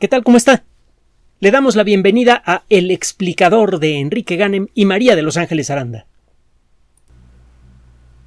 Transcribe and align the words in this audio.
¿Qué 0.00 0.08
tal? 0.08 0.24
¿Cómo 0.24 0.36
está? 0.36 0.64
Le 1.38 1.52
damos 1.52 1.76
la 1.76 1.84
bienvenida 1.84 2.42
a 2.44 2.64
El 2.68 2.90
explicador 2.90 3.78
de 3.78 4.00
Enrique 4.00 4.34
Ganem 4.34 4.66
y 4.74 4.86
María 4.86 5.14
de 5.14 5.22
Los 5.22 5.36
Ángeles 5.36 5.70
Aranda. 5.70 6.06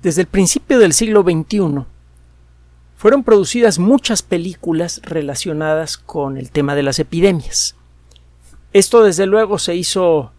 Desde 0.01 0.21
el 0.21 0.27
principio 0.27 0.79
del 0.79 0.93
siglo 0.93 1.23
XXI 1.23 1.83
fueron 2.95 3.23
producidas 3.25 3.79
muchas 3.79 4.21
películas 4.21 5.01
relacionadas 5.03 5.97
con 5.97 6.37
el 6.37 6.51
tema 6.51 6.73
de 6.73 6.83
las 6.83 6.99
epidemias. 6.99 7.75
Esto 8.71 9.03
desde 9.03 9.25
luego 9.25 9.59
se 9.59 9.75
hizo 9.75 10.31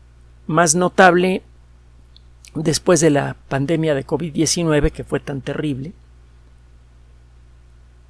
más 0.47 0.75
notable 0.75 1.43
después 2.55 3.01
de 3.01 3.11
la 3.11 3.37
pandemia 3.49 3.95
de 3.95 4.07
COVID-19 4.07 4.93
que 4.93 5.05
fue 5.05 5.21
tan 5.21 5.43
terrible. 5.43 5.93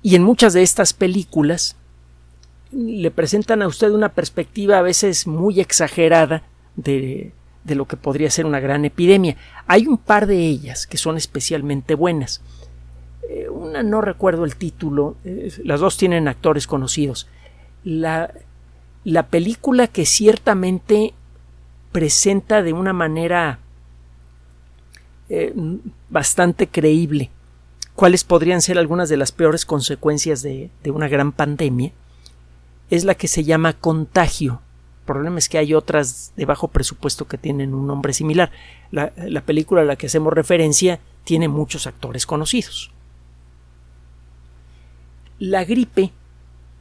Y 0.03 0.15
en 0.15 0.23
muchas 0.23 0.53
de 0.53 0.63
estas 0.63 0.95
películas 0.95 1.78
le 2.73 3.11
presentan 3.11 3.63
a 3.63 3.67
usted 3.67 3.91
una 3.91 4.11
perspectiva 4.11 4.79
a 4.79 4.83
veces 4.83 5.27
muy 5.27 5.61
exagerada 5.61 6.43
de, 6.77 7.33
de 7.65 7.75
lo 7.75 7.87
que 7.87 7.97
podría 7.97 8.31
ser 8.31 8.47
una 8.47 8.61
gran 8.61 8.85
epidemia. 8.85 9.37
Hay 9.67 9.87
un 9.87 9.99
par 9.99 10.27
de 10.27 10.39
ellas 10.39 10.87
que 10.87 10.99
son 10.99 11.17
especialmente 11.17 11.95
buenas. 11.95 12.43
Eh, 13.29 13.49
una 13.49 13.83
no 13.83 14.01
recuerdo 14.01 14.45
el 14.45 14.57
título, 14.57 15.17
las 15.65 15.81
dos 15.81 15.97
tienen 15.97 16.29
actores 16.29 16.67
conocidos. 16.67 17.29
La, 17.85 18.33
la 19.05 19.27
película 19.29 19.87
que 19.87 20.07
ciertamente 20.07 21.15
presenta 21.93 22.63
de 22.63 22.73
una 22.73 22.93
manera 22.93 23.59
eh, 25.29 25.55
bastante 26.09 26.67
creíble 26.67 27.31
cuáles 27.95 28.25
podrían 28.25 28.63
ser 28.63 28.79
algunas 28.79 29.09
de 29.09 29.17
las 29.17 29.33
peores 29.33 29.67
consecuencias 29.67 30.43
de, 30.43 30.71
de 30.83 30.91
una 30.91 31.09
gran 31.09 31.33
pandemia 31.33 31.93
es 32.91 33.05
la 33.05 33.15
que 33.15 33.29
se 33.29 33.45
llama 33.45 33.75
Contagio. 33.75 34.63
El 35.01 35.07
problema 35.07 35.39
es 35.39 35.49
que 35.49 35.59
hay 35.59 35.75
otras 35.75 36.33
de 36.37 36.45
bajo 36.45 36.69
presupuesto 36.69 37.27
que 37.27 37.39
tienen 37.39 37.75
un 37.75 37.87
nombre 37.87 38.13
similar. 38.13 38.51
La, 38.91 39.13
la 39.17 39.41
película 39.43 39.81
a 39.81 39.85
la 39.85 39.97
que 39.97 40.07
hacemos 40.07 40.33
referencia 40.33 41.01
tiene 41.25 41.49
muchos 41.49 41.87
actores 41.87 42.27
conocidos. 42.27 42.91
La 45.39 45.65
gripe 45.65 46.13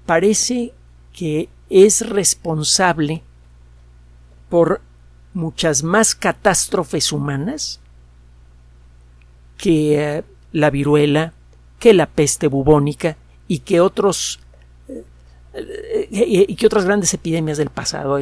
parece 0.05 0.73
que 1.14 1.49
es 1.69 2.08
responsable 2.08 3.23
por 4.49 4.81
muchas 5.33 5.83
más 5.83 6.16
catástrofes 6.16 7.11
humanas 7.11 7.80
que 9.58 10.17
eh, 10.17 10.23
la 10.52 10.69
viruela, 10.69 11.33
que 11.80 11.94
la 11.94 12.08
peste 12.08 12.47
bubónica 12.47 13.17
y 13.47 13.59
que 13.59 13.81
otros 13.81 14.39
y 16.09 16.55
que 16.55 16.67
otras 16.67 16.86
grandes 16.86 17.13
epidemias 17.13 17.58
del 17.58 17.69
pasado. 17.69 18.19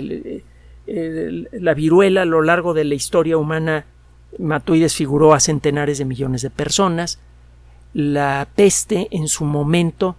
la 0.87 1.73
viruela 1.73 2.21
a 2.21 2.25
lo 2.25 2.41
largo 2.41 2.73
de 2.73 2.85
la 2.85 2.95
historia 2.95 3.37
humana 3.37 3.85
mató 4.39 4.75
y 4.75 4.79
desfiguró 4.79 5.33
a 5.33 5.39
centenares 5.39 5.97
de 5.97 6.05
millones 6.05 6.41
de 6.41 6.49
personas. 6.49 7.19
La 7.93 8.47
peste 8.55 9.07
en 9.11 9.27
su 9.27 9.45
momento 9.45 10.15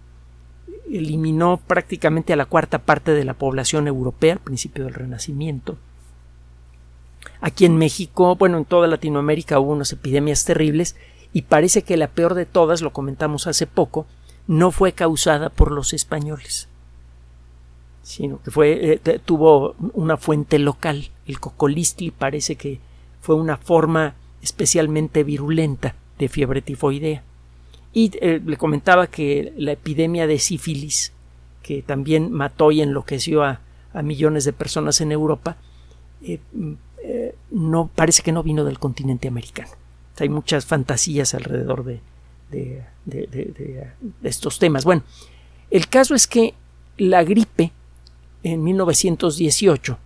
eliminó 0.91 1.61
prácticamente 1.67 2.33
a 2.33 2.37
la 2.37 2.47
cuarta 2.47 2.79
parte 2.79 3.13
de 3.13 3.25
la 3.25 3.35
población 3.35 3.89
europea 3.89 4.35
al 4.35 4.39
principio 4.39 4.85
del 4.85 4.95
Renacimiento. 4.95 5.77
Aquí 7.41 7.67
en 7.67 7.77
México, 7.77 8.37
bueno, 8.37 8.59
en 8.59 8.65
toda 8.65 8.87
Latinoamérica 8.87 9.59
hubo 9.59 9.73
unas 9.73 9.93
epidemias 9.93 10.45
terribles 10.45 10.97
y 11.33 11.43
parece 11.43 11.83
que 11.83 11.97
la 11.97 12.09
peor 12.09 12.35
de 12.35 12.47
todas, 12.47 12.81
lo 12.81 12.93
comentamos 12.93 13.47
hace 13.47 13.67
poco, 13.67 14.07
no 14.47 14.71
fue 14.71 14.93
causada 14.93 15.51
por 15.51 15.73
los 15.73 15.93
españoles 15.93 16.69
sino 18.07 18.41
que 18.41 18.53
fue, 18.53 19.01
eh, 19.05 19.19
tuvo 19.19 19.75
una 19.93 20.17
fuente 20.17 20.61
local. 20.61 21.11
El 21.27 21.41
cocolistli 21.41 22.13
parece 22.13 22.55
que 22.55 22.79
fue 23.21 23.35
una 23.35 23.57
forma 23.57 24.15
especialmente 24.43 25.25
virulenta 25.25 25.97
de 26.17 26.29
fiebre 26.29 26.63
tifoidea. 26.63 27.25
Y 27.93 28.13
eh, 28.21 28.41
le 28.47 28.57
comentaba 28.59 29.09
que 29.09 29.53
la 29.57 29.73
epidemia 29.73 30.29
de 30.29 30.39
sífilis, 30.39 31.15
que 31.65 31.83
también 31.83 32.31
mató 32.31 32.71
y 32.71 32.81
enloqueció 32.81 33.43
a, 33.43 33.61
millones 34.05 34.45
de 34.45 34.53
personas 34.53 35.01
en 35.01 35.11
Europa, 35.11 35.57
eh, 36.23 36.39
no 37.51 37.91
parece 37.93 38.23
que 38.23 38.31
no 38.31 38.43
vino 38.43 38.63
del 38.63 38.79
continente 38.79 39.27
americano. 39.27 39.71
hay 40.21 40.29
muchas 40.29 40.67
fantasías 40.67 41.35
alrededor 41.35 41.83
de, 41.83 42.01
de 42.51 43.91
estos 44.23 44.61
temas. 44.61 44.85
Bueno, 44.85 45.03
el 45.71 45.89
caso 45.89 46.15
es 46.15 46.27
que 46.27 46.55
la 46.99 47.25
gripe 47.25 47.73
en 48.43 48.63
1918 48.65 49.99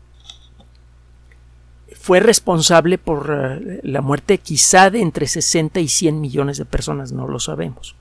fue 2.01 2.21
responsable 2.21 2.97
por 2.97 3.31
eh, 3.31 3.81
la 3.83 4.01
muerte 4.01 4.39
quizá 4.39 4.91
de 4.91 5.01
entre 5.01 5.27
60 5.27 5.81
y 5.81 5.89
100 5.89 6.21
millones 6.21 6.57
de 6.57 6.65
personas, 6.65 7.13
no 7.13 7.29
lo 7.29 7.39
sabemos. 7.39 7.95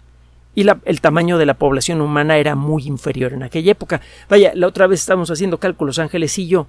Y 0.56 0.66
el 0.86 1.02
tamaño 1.02 1.38
de 1.38 1.46
la 1.46 1.54
población 1.54 2.02
humana 2.02 2.38
era 2.38 2.56
muy 2.56 2.88
inferior 2.88 3.34
en 3.34 3.44
aquella 3.44 3.72
época. 3.72 4.02
Vaya, 4.30 4.52
la 4.56 4.68
otra 4.68 4.88
vez 4.88 5.02
estamos 5.02 5.30
haciendo 5.30 5.60
cálculos, 5.60 6.00
Ángeles 6.00 6.38
y 6.40 6.48
yo, 6.48 6.68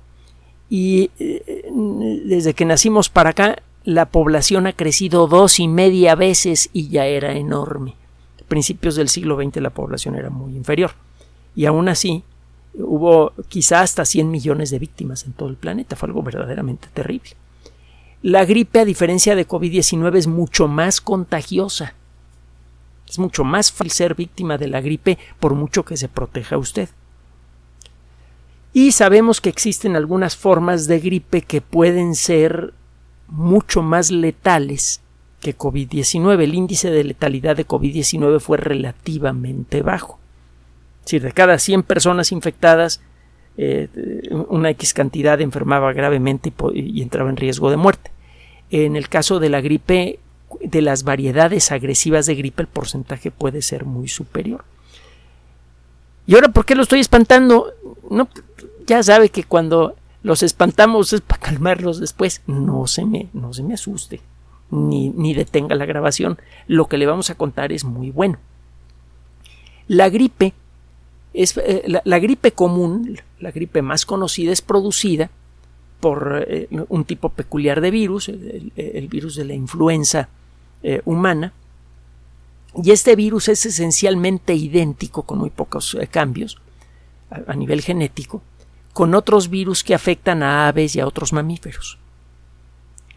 y 0.70 1.10
eh, 1.18 1.68
desde 2.24 2.54
que 2.54 2.64
nacimos 2.64 3.08
para 3.08 3.30
acá, 3.30 3.62
la 3.84 4.06
población 4.06 4.66
ha 4.66 4.72
crecido 4.72 5.26
dos 5.26 5.58
y 5.58 5.66
media 5.66 6.14
veces 6.14 6.70
y 6.72 6.88
ya 6.88 7.06
era 7.06 7.32
enorme. 7.32 7.94
A 8.40 8.48
principios 8.48 8.94
del 8.94 9.08
siglo 9.08 9.36
XX 9.36 9.56
la 9.56 9.70
población 9.70 10.14
era 10.14 10.30
muy 10.30 10.56
inferior. 10.56 10.92
Y 11.56 11.66
aún 11.66 11.88
así, 11.88 12.22
Hubo 12.74 13.32
quizá 13.48 13.80
hasta 13.80 14.04
100 14.04 14.30
millones 14.30 14.70
de 14.70 14.78
víctimas 14.78 15.24
en 15.24 15.32
todo 15.32 15.48
el 15.48 15.56
planeta. 15.56 15.96
Fue 15.96 16.08
algo 16.08 16.22
verdaderamente 16.22 16.88
terrible. 16.92 17.30
La 18.22 18.44
gripe, 18.44 18.80
a 18.80 18.84
diferencia 18.84 19.34
de 19.34 19.48
COVID-19, 19.48 20.16
es 20.16 20.26
mucho 20.26 20.68
más 20.68 21.00
contagiosa. 21.00 21.94
Es 23.08 23.18
mucho 23.18 23.44
más 23.44 23.72
fácil 23.72 23.90
ser 23.90 24.14
víctima 24.14 24.56
de 24.56 24.68
la 24.68 24.80
gripe 24.80 25.18
por 25.40 25.54
mucho 25.54 25.84
que 25.84 25.96
se 25.96 26.08
proteja 26.08 26.58
usted. 26.58 26.88
Y 28.72 28.92
sabemos 28.92 29.40
que 29.40 29.48
existen 29.48 29.96
algunas 29.96 30.36
formas 30.36 30.86
de 30.86 31.00
gripe 31.00 31.42
que 31.42 31.60
pueden 31.60 32.14
ser 32.14 32.72
mucho 33.26 33.82
más 33.82 34.12
letales 34.12 35.00
que 35.40 35.56
COVID-19. 35.56 36.40
El 36.40 36.54
índice 36.54 36.90
de 36.90 37.02
letalidad 37.02 37.56
de 37.56 37.66
COVID-19 37.66 38.38
fue 38.38 38.58
relativamente 38.58 39.82
bajo 39.82 40.19
decir, 41.10 41.22
de 41.22 41.32
cada 41.32 41.58
100 41.58 41.82
personas 41.82 42.32
infectadas, 42.32 43.00
eh, 43.56 43.88
una 44.48 44.70
X 44.70 44.94
cantidad 44.94 45.40
enfermaba 45.40 45.92
gravemente 45.92 46.52
y, 46.72 47.02
entraba 47.02 47.30
en 47.30 47.36
riesgo 47.36 47.70
de 47.70 47.76
muerte. 47.76 48.10
En 48.70 48.96
el 48.96 49.08
caso 49.08 49.40
de 49.40 49.48
la 49.48 49.60
gripe, 49.60 50.20
de 50.60 50.82
las 50.82 51.02
variedades 51.02 51.72
agresivas 51.72 52.26
de 52.26 52.36
gripe, 52.36 52.62
el 52.62 52.68
porcentaje 52.68 53.30
puede 53.30 53.62
ser 53.62 53.84
muy 53.84 54.08
superior. 54.08 54.64
¿Y 56.26 56.34
ahora 56.34 56.48
por 56.48 56.64
qué 56.64 56.76
lo 56.76 56.82
estoy 56.82 57.00
espantando? 57.00 57.72
No, 58.08 58.28
ya 58.86 59.02
sabe 59.02 59.30
que 59.30 59.42
cuando 59.42 59.96
los 60.22 60.42
espantamos 60.42 61.12
es 61.12 61.20
para 61.20 61.40
calmarlos 61.40 61.98
después. 61.98 62.42
No 62.46 62.86
se 62.86 63.04
me, 63.04 63.28
no 63.32 63.52
se 63.52 63.64
me 63.64 63.74
asuste, 63.74 64.20
ni, 64.70 65.08
ni 65.10 65.34
detenga 65.34 65.74
la 65.74 65.86
grabación. 65.86 66.38
Lo 66.68 66.86
que 66.86 66.98
le 66.98 67.06
vamos 67.06 67.30
a 67.30 67.34
contar 67.34 67.72
es 67.72 67.84
muy 67.84 68.10
bueno. 68.10 68.38
La 69.88 70.08
gripe 70.08 70.54
es, 71.32 71.56
eh, 71.56 72.00
la, 72.04 72.18
gripe 72.18 72.52
común, 72.52 73.18
la 73.38 73.50
gripe 73.50 73.82
más 73.82 74.04
conocida, 74.04 74.52
es 74.52 74.62
producida 74.62 75.30
por 76.00 76.44
eh, 76.48 76.68
un 76.88 77.04
tipo 77.04 77.28
peculiar 77.28 77.80
de 77.80 77.90
virus, 77.90 78.28
el, 78.28 79.08
virus 79.08 79.36
de 79.36 79.44
la 79.44 79.54
influenza 79.54 80.28
eh, 80.82 81.02
humana, 81.04 81.52
y 82.82 82.90
este 82.92 83.16
virus 83.16 83.48
es 83.48 83.66
esencialmente 83.66 84.54
idéntico, 84.54 85.22
con 85.22 85.38
muy 85.38 85.50
pocos 85.50 85.96
cambios 86.10 86.58
a, 87.30 87.52
a 87.52 87.54
nivel 87.54 87.82
genético, 87.82 88.42
con 88.92 89.14
otros 89.14 89.50
virus 89.50 89.84
que 89.84 89.94
afectan 89.94 90.42
a 90.42 90.68
aves 90.68 90.96
y 90.96 91.00
a 91.00 91.06
otros 91.06 91.32
mamíferos. 91.32 91.98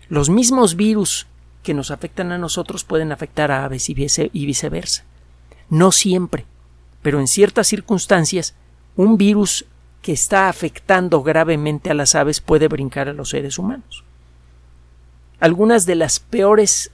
Los 0.09 0.29
mismos 0.29 0.75
virus 0.75 1.27
que 1.63 1.73
nos 1.73 1.91
afectan 1.91 2.31
a 2.31 2.37
nosotros 2.37 2.83
pueden 2.83 3.11
afectar 3.11 3.51
a 3.51 3.63
aves 3.63 3.89
y 3.89 4.45
viceversa. 4.45 5.05
No 5.69 5.91
siempre 5.91 6.45
pero 7.03 7.19
en 7.19 7.27
ciertas 7.27 7.67
circunstancias 7.67 8.55
un 8.95 9.17
virus 9.17 9.65
que 10.01 10.13
está 10.13 10.49
afectando 10.49 11.21
gravemente 11.21 11.91
a 11.91 11.93
las 11.93 12.15
aves 12.15 12.41
puede 12.41 12.67
brincar 12.67 13.07
a 13.07 13.13
los 13.13 13.29
seres 13.29 13.59
humanos. 13.59 14.03
Algunas 15.39 15.85
de 15.85 15.95
las 15.95 16.19
peores 16.19 16.91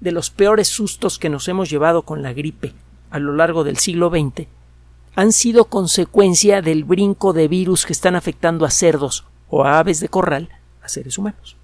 de 0.00 0.12
los 0.12 0.28
peores 0.28 0.68
sustos 0.68 1.18
que 1.18 1.30
nos 1.30 1.48
hemos 1.48 1.70
llevado 1.70 2.02
con 2.02 2.22
la 2.22 2.34
gripe 2.34 2.74
a 3.10 3.18
lo 3.18 3.34
largo 3.34 3.64
del 3.64 3.78
siglo 3.78 4.10
XX 4.10 4.46
han 5.16 5.32
sido 5.32 5.66
consecuencia 5.66 6.60
del 6.60 6.84
brinco 6.84 7.32
de 7.32 7.48
virus 7.48 7.86
que 7.86 7.92
están 7.92 8.16
afectando 8.16 8.66
a 8.66 8.70
cerdos 8.70 9.24
o 9.48 9.64
a 9.64 9.78
aves 9.78 10.00
de 10.00 10.08
corral 10.08 10.48
a 10.82 10.88
seres 10.88 11.16
humanos. 11.16 11.56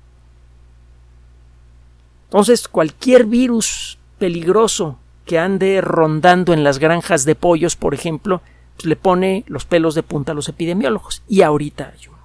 Entonces, 2.28 2.68
cualquier 2.68 3.26
virus 3.26 3.98
peligroso 4.18 4.98
que 5.30 5.38
ande 5.38 5.80
rondando 5.80 6.52
en 6.52 6.64
las 6.64 6.80
granjas 6.80 7.24
de 7.24 7.36
pollos, 7.36 7.76
por 7.76 7.94
ejemplo, 7.94 8.42
pues, 8.74 8.86
le 8.86 8.96
pone 8.96 9.44
los 9.46 9.64
pelos 9.64 9.94
de 9.94 10.02
punta 10.02 10.32
a 10.32 10.34
los 10.34 10.48
epidemiólogos. 10.48 11.22
Y 11.28 11.42
ahorita 11.42 11.92
hay 11.94 12.08
uno. 12.08 12.18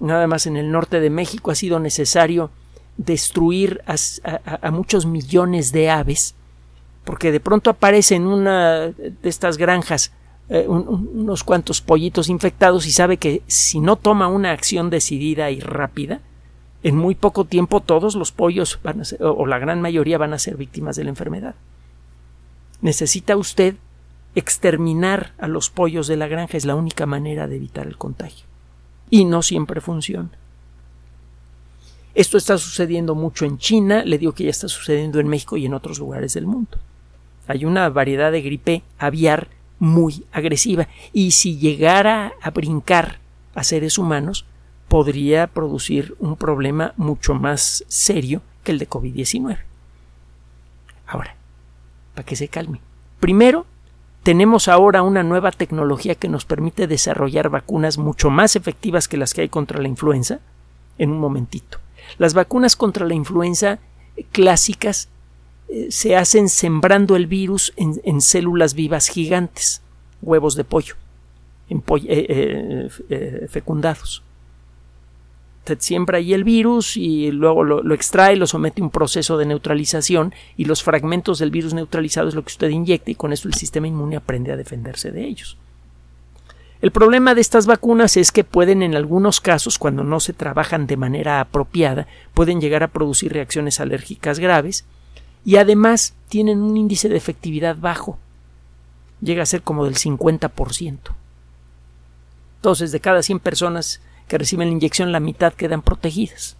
Nada 0.00 0.26
más 0.26 0.46
en 0.46 0.56
el 0.56 0.72
norte 0.72 0.98
de 0.98 1.10
México 1.10 1.50
ha 1.50 1.54
sido 1.54 1.78
necesario 1.78 2.48
destruir 2.96 3.82
a, 3.86 4.70
muchos 4.70 5.04
millones 5.04 5.72
de 5.72 5.90
aves, 5.90 6.34
porque 7.04 7.30
de 7.30 7.40
pronto 7.40 7.68
aparece 7.68 8.14
en 8.14 8.26
una 8.26 8.86
de 8.86 9.14
estas 9.24 9.58
granjas 9.58 10.12
eh, 10.48 10.64
unos 10.66 11.44
cuantos 11.44 11.82
pollitos 11.82 12.30
infectados 12.30 12.86
y 12.86 12.92
sabe 12.92 13.18
que 13.18 13.42
si 13.46 13.78
no 13.78 13.96
toma 13.96 14.28
una 14.28 14.52
acción 14.52 14.88
decidida 14.88 15.50
y 15.50 15.60
rápida, 15.60 16.22
en 16.86 16.96
muy 16.96 17.16
poco 17.16 17.46
tiempo 17.46 17.80
todos 17.80 18.14
los 18.14 18.30
pollos 18.30 18.78
van 18.84 19.00
a 19.00 19.04
ser, 19.04 19.20
o 19.20 19.44
la 19.44 19.58
gran 19.58 19.80
mayoría 19.80 20.18
van 20.18 20.32
a 20.32 20.38
ser 20.38 20.56
víctimas 20.56 20.94
de 20.94 21.02
la 21.02 21.10
enfermedad. 21.10 21.56
Necesita 22.80 23.36
usted 23.36 23.74
exterminar 24.36 25.32
a 25.38 25.48
los 25.48 25.68
pollos 25.68 26.06
de 26.06 26.16
la 26.16 26.28
granja, 26.28 26.56
es 26.56 26.64
la 26.64 26.76
única 26.76 27.04
manera 27.04 27.48
de 27.48 27.56
evitar 27.56 27.88
el 27.88 27.98
contagio. 27.98 28.46
Y 29.10 29.24
no 29.24 29.42
siempre 29.42 29.80
funciona. 29.80 30.30
Esto 32.14 32.38
está 32.38 32.56
sucediendo 32.56 33.16
mucho 33.16 33.46
en 33.46 33.58
China, 33.58 34.04
le 34.04 34.16
digo 34.16 34.30
que 34.30 34.44
ya 34.44 34.50
está 34.50 34.68
sucediendo 34.68 35.18
en 35.18 35.26
México 35.26 35.56
y 35.56 35.66
en 35.66 35.74
otros 35.74 35.98
lugares 35.98 36.34
del 36.34 36.46
mundo. 36.46 36.78
Hay 37.48 37.64
una 37.64 37.88
variedad 37.88 38.30
de 38.30 38.42
gripe 38.42 38.84
aviar 38.96 39.48
muy 39.80 40.24
agresiva 40.30 40.86
y 41.12 41.32
si 41.32 41.58
llegara 41.58 42.34
a 42.40 42.50
brincar 42.50 43.18
a 43.56 43.64
seres 43.64 43.98
humanos 43.98 44.44
podría 44.88 45.46
producir 45.46 46.14
un 46.18 46.36
problema 46.36 46.92
mucho 46.96 47.34
más 47.34 47.84
serio 47.88 48.42
que 48.62 48.72
el 48.72 48.78
de 48.78 48.88
COVID-19. 48.88 49.58
Ahora, 51.06 51.36
para 52.14 52.24
que 52.24 52.36
se 52.36 52.48
calme. 52.48 52.80
Primero, 53.20 53.66
tenemos 54.22 54.68
ahora 54.68 55.02
una 55.02 55.22
nueva 55.22 55.52
tecnología 55.52 56.16
que 56.16 56.28
nos 56.28 56.44
permite 56.44 56.86
desarrollar 56.86 57.48
vacunas 57.48 57.96
mucho 57.96 58.28
más 58.30 58.56
efectivas 58.56 59.06
que 59.06 59.16
las 59.16 59.34
que 59.34 59.42
hay 59.42 59.48
contra 59.48 59.80
la 59.80 59.88
influenza 59.88 60.40
en 60.98 61.10
un 61.10 61.18
momentito. 61.18 61.78
Las 62.18 62.34
vacunas 62.34 62.74
contra 62.74 63.06
la 63.06 63.14
influenza 63.14 63.78
clásicas 64.32 65.08
eh, 65.68 65.88
se 65.90 66.16
hacen 66.16 66.48
sembrando 66.48 67.16
el 67.16 67.26
virus 67.26 67.72
en, 67.76 68.20
células 68.20 68.74
vivas 68.74 69.08
gigantes, 69.08 69.82
huevos 70.22 70.56
de 70.56 70.64
pollo, 70.64 70.94
eh, 71.68 72.88
eh, 73.08 73.46
fecundados. 73.48 74.22
Usted 75.66 75.80
siembra 75.80 76.18
ahí 76.18 76.32
el 76.32 76.44
virus 76.44 76.96
y 76.96 77.32
luego 77.32 77.64
lo, 77.64 77.82
lo, 77.82 77.92
extrae, 77.92 78.36
lo 78.36 78.46
somete 78.46 78.80
a 78.80 78.84
un 78.84 78.90
proceso 78.92 79.36
de 79.36 79.46
neutralización 79.46 80.32
y 80.56 80.66
los 80.66 80.84
fragmentos 80.84 81.40
del 81.40 81.50
virus 81.50 81.74
neutralizado 81.74 82.28
es 82.28 82.36
lo 82.36 82.42
que 82.42 82.52
usted 82.52 82.68
inyecta 82.68 83.10
y 83.10 83.16
con 83.16 83.32
eso 83.32 83.48
el 83.48 83.54
sistema 83.54 83.88
inmune 83.88 84.14
aprende 84.14 84.52
a 84.52 84.56
defenderse 84.56 85.10
de 85.10 85.24
ellos. 85.24 85.58
El 86.80 86.92
problema 86.92 87.34
de 87.34 87.40
estas 87.40 87.66
vacunas 87.66 88.16
es 88.16 88.30
que 88.30 88.44
pueden 88.44 88.80
en 88.80 88.94
algunos 88.94 89.40
casos, 89.40 89.76
cuando 89.76 90.04
no 90.04 90.20
se 90.20 90.32
trabajan 90.32 90.86
de 90.86 90.96
manera 90.96 91.40
apropiada, 91.40 92.06
pueden 92.32 92.60
llegar 92.60 92.84
a 92.84 92.92
producir 92.92 93.32
reacciones 93.32 93.80
alérgicas 93.80 94.38
graves 94.38 94.84
y 95.44 95.56
además 95.56 96.14
tienen 96.28 96.62
un 96.62 96.76
índice 96.76 97.08
de 97.08 97.16
efectividad 97.16 97.74
bajo. 97.76 98.18
Llega 99.20 99.42
a 99.42 99.46
ser 99.46 99.62
como 99.62 99.84
del 99.84 99.96
50%. 99.96 100.98
Entonces, 102.54 102.92
de 102.92 103.00
cada 103.00 103.20
100 103.20 103.40
personas 103.40 104.00
que 104.28 104.38
reciben 104.38 104.68
la 104.68 104.74
inyección, 104.74 105.12
la 105.12 105.20
mitad 105.20 105.52
quedan 105.52 105.82
protegidas. 105.82 106.56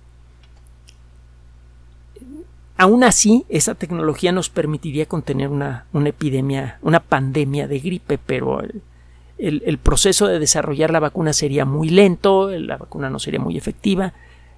Aún 2.78 3.04
así, 3.04 3.44
esa 3.48 3.74
tecnología 3.74 4.32
nos 4.32 4.50
permitiría 4.50 5.06
contener 5.06 5.48
una, 5.48 5.86
una 5.92 6.10
epidemia, 6.10 6.78
una 6.82 7.00
pandemia 7.00 7.66
de 7.66 7.78
gripe, 7.78 8.18
pero 8.18 8.60
el, 9.38 9.78
proceso 9.78 10.26
de 10.26 10.38
desarrollar 10.38 10.90
la 10.90 11.00
vacuna 11.00 11.32
sería 11.32 11.64
muy 11.64 11.88
lento, 11.88 12.50
la 12.50 12.76
vacuna 12.76 13.08
no 13.08 13.18
sería 13.18 13.40
muy 13.40 13.56
efectiva, 13.56 14.12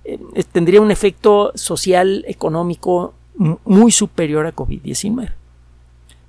eh, 0.05 0.19
tendría 0.51 0.81
un 0.81 0.91
efecto 0.91 1.53
social, 1.55 2.25
económico 2.27 3.15
muy 3.37 3.93
superior 3.93 4.47
a 4.47 4.55
COVID-19. 4.55 5.31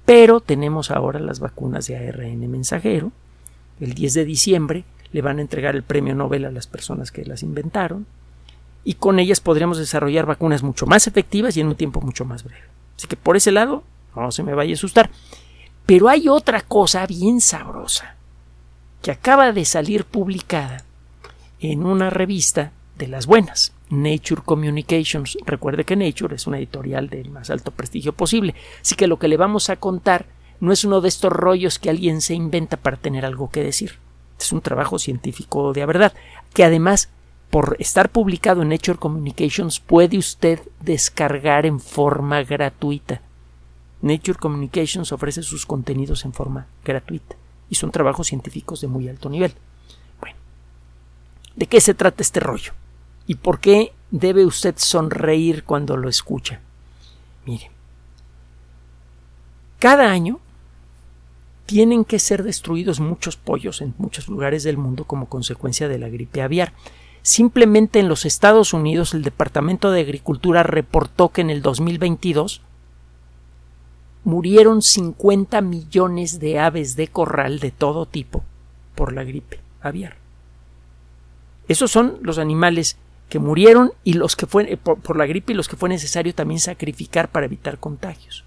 Pero 0.05 0.41
tenemos 0.41 0.91
ahora 0.91 1.19
las 1.19 1.39
vacunas 1.39 1.87
de 1.87 1.97
ARN 1.97 2.49
mensajero. 2.49 3.11
El 3.79 3.93
10 3.93 4.13
de 4.13 4.25
diciembre 4.25 4.83
le 5.11 5.21
van 5.21 5.39
a 5.39 5.41
entregar 5.41 5.75
el 5.75 5.83
premio 5.83 6.15
Nobel 6.15 6.45
a 6.45 6.51
las 6.51 6.67
personas 6.67 7.11
que 7.11 7.25
las 7.25 7.43
inventaron 7.43 8.05
y 8.83 8.95
con 8.95 9.19
ellas 9.19 9.41
podríamos 9.41 9.77
desarrollar 9.77 10.25
vacunas 10.25 10.63
mucho 10.63 10.85
más 10.85 11.07
efectivas 11.07 11.57
y 11.57 11.61
en 11.61 11.67
un 11.67 11.75
tiempo 11.75 12.01
mucho 12.01 12.25
más 12.25 12.43
breve. 12.43 12.63
Así 12.97 13.07
que 13.07 13.15
por 13.15 13.37
ese 13.37 13.51
lado 13.51 13.83
no 14.15 14.31
se 14.31 14.43
me 14.43 14.53
vaya 14.53 14.71
a 14.71 14.75
asustar. 14.75 15.09
Pero 15.85 16.09
hay 16.09 16.27
otra 16.27 16.61
cosa 16.61 17.05
bien 17.07 17.41
sabrosa 17.41 18.15
que 19.01 19.11
acaba 19.11 19.51
de 19.51 19.65
salir 19.65 20.05
publicada 20.05 20.83
en 21.59 21.85
una 21.85 22.09
revista 22.09 22.71
de 22.97 23.07
las 23.07 23.25
buenas, 23.25 23.73
Nature 23.89 24.41
Communications. 24.43 25.37
Recuerde 25.45 25.85
que 25.85 25.95
Nature 25.95 26.35
es 26.35 26.47
una 26.47 26.57
editorial 26.57 27.09
del 27.09 27.29
más 27.29 27.49
alto 27.49 27.71
prestigio 27.71 28.13
posible, 28.13 28.55
así 28.81 28.95
que 28.95 29.07
lo 29.07 29.17
que 29.17 29.27
le 29.27 29.37
vamos 29.37 29.69
a 29.69 29.77
contar 29.77 30.25
no 30.59 30.71
es 30.71 30.83
uno 30.83 31.01
de 31.01 31.07
estos 31.07 31.31
rollos 31.31 31.79
que 31.79 31.89
alguien 31.89 32.21
se 32.21 32.33
inventa 32.33 32.77
para 32.77 32.97
tener 32.97 33.25
algo 33.25 33.49
que 33.49 33.63
decir. 33.63 33.97
Es 34.39 34.51
un 34.51 34.61
trabajo 34.61 34.97
científico 34.99 35.73
de 35.73 35.85
verdad, 35.85 36.13
que 36.53 36.63
además, 36.63 37.09
por 37.49 37.75
estar 37.79 38.09
publicado 38.09 38.61
en 38.61 38.69
Nature 38.69 38.97
Communications, 38.97 39.79
puede 39.79 40.17
usted 40.17 40.59
descargar 40.79 41.65
en 41.65 41.79
forma 41.79 42.43
gratuita. 42.43 43.21
Nature 44.01 44.39
Communications 44.39 45.11
ofrece 45.11 45.43
sus 45.43 45.65
contenidos 45.65 46.23
en 46.23 46.33
forma 46.33 46.67
gratuita 46.85 47.35
y 47.69 47.75
son 47.75 47.91
trabajos 47.91 48.27
científicos 48.27 48.81
de 48.81 48.87
muy 48.87 49.09
alto 49.09 49.29
nivel. 49.29 49.53
Bueno, 50.19 50.37
¿de 51.55 51.67
qué 51.67 51.81
se 51.81 51.93
trata 51.93 52.23
este 52.23 52.39
rollo? 52.39 52.73
¿Y 53.27 53.35
por 53.35 53.59
qué 53.59 53.93
debe 54.09 54.45
usted 54.45 54.75
sonreír 54.77 55.63
cuando 55.65 55.97
lo 55.97 56.09
escucha? 56.09 56.61
Mire, 57.45 57.69
cada 59.79 60.11
año 60.11 60.39
tienen 61.69 62.03
que 62.03 62.17
ser 62.17 62.41
destruidos 62.41 62.99
muchos 62.99 63.37
pollos 63.37 63.81
en 63.81 63.93
muchos 63.99 64.27
lugares 64.27 64.63
del 64.63 64.75
mundo 64.75 65.03
como 65.03 65.29
consecuencia 65.29 65.87
de 65.87 65.99
la 65.99 66.09
gripe 66.09 66.41
aviar. 66.41 66.73
Simplemente 67.21 67.99
en 67.99 68.07
los 68.07 68.25
Estados 68.25 68.73
Unidos 68.73 69.13
el 69.13 69.21
Departamento 69.21 69.91
de 69.91 70.01
Agricultura 70.01 70.63
reportó 70.63 71.29
que 71.29 71.41
en 71.41 71.51
el 71.51 71.61
2022 71.61 72.61
murieron 74.23 74.81
50 74.81 75.61
millones 75.61 76.39
de 76.39 76.57
aves 76.57 76.95
de 76.95 77.07
corral 77.07 77.59
de 77.59 77.69
todo 77.69 78.07
tipo 78.07 78.43
por 78.95 79.13
la 79.13 79.23
gripe 79.23 79.59
aviar. 79.79 80.15
Esos 81.67 81.91
son 81.91 82.17
los 82.23 82.39
animales 82.39 82.97
que 83.29 83.37
murieron 83.37 83.91
y 84.03 84.13
los 84.13 84.35
que 84.35 84.47
fue 84.47 84.75
por, 84.75 85.15
la 85.15 85.27
gripe 85.27 85.53
y 85.53 85.55
los 85.55 85.67
que 85.67 85.75
fue 85.75 85.87
necesario 85.87 86.33
también 86.33 86.59
sacrificar 86.59 87.29
para 87.29 87.45
evitar 87.45 87.77
contagios. 87.77 88.43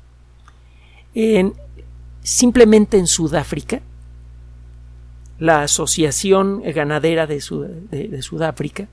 En, 1.14 1.54
simplemente 2.22 2.98
en 2.98 3.06
Sudáfrica, 3.06 3.80
la 5.38 5.62
Asociación 5.62 6.62
Ganadera 6.62 7.26
de, 7.26 7.40
Sudáfrica 7.40 8.88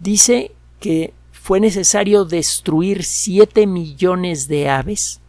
dice 0.00 0.52
que 0.80 1.14
fue 1.30 1.60
necesario 1.60 2.24
destruir 2.24 3.04
7 3.04 3.66
millones 3.66 4.48
de 4.48 4.68
aves 4.68 5.20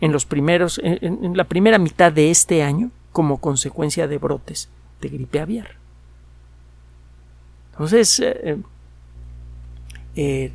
en 0.00 0.12
los 0.12 0.24
primeros, 0.24 0.80
en, 0.82 1.36
la 1.36 1.44
primera 1.44 1.78
mitad 1.78 2.12
de 2.12 2.30
este 2.30 2.62
año 2.62 2.90
como 3.12 3.38
consecuencia 3.38 4.08
de 4.08 4.18
brotes 4.18 4.70
de 5.02 5.08
gripe 5.10 5.40
aviar. 5.40 5.76
Entonces, 7.72 8.20
eh, 8.20 8.58
eh, 10.16 10.52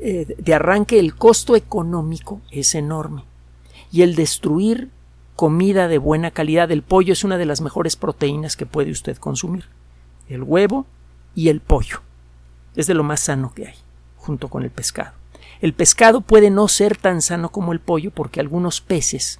eh, 0.00 0.34
de 0.38 0.54
arranque 0.54 0.98
el 0.98 1.14
costo 1.14 1.56
económico 1.56 2.40
es 2.50 2.74
enorme 2.74 3.24
y 3.94 4.02
el 4.02 4.16
destruir 4.16 4.90
comida 5.36 5.86
de 5.86 5.98
buena 5.98 6.32
calidad, 6.32 6.72
el 6.72 6.82
pollo 6.82 7.12
es 7.12 7.22
una 7.22 7.38
de 7.38 7.46
las 7.46 7.60
mejores 7.60 7.94
proteínas 7.94 8.56
que 8.56 8.66
puede 8.66 8.90
usted 8.90 9.18
consumir. 9.18 9.66
El 10.28 10.42
huevo 10.42 10.84
y 11.36 11.48
el 11.48 11.60
pollo 11.60 12.00
es 12.74 12.88
de 12.88 12.94
lo 12.94 13.04
más 13.04 13.20
sano 13.20 13.54
que 13.54 13.68
hay, 13.68 13.74
junto 14.16 14.48
con 14.48 14.64
el 14.64 14.70
pescado. 14.70 15.12
El 15.60 15.74
pescado 15.74 16.22
puede 16.22 16.50
no 16.50 16.66
ser 16.66 16.96
tan 16.96 17.22
sano 17.22 17.50
como 17.50 17.72
el 17.72 17.78
pollo 17.78 18.10
porque 18.10 18.40
algunos 18.40 18.80
peces, 18.80 19.38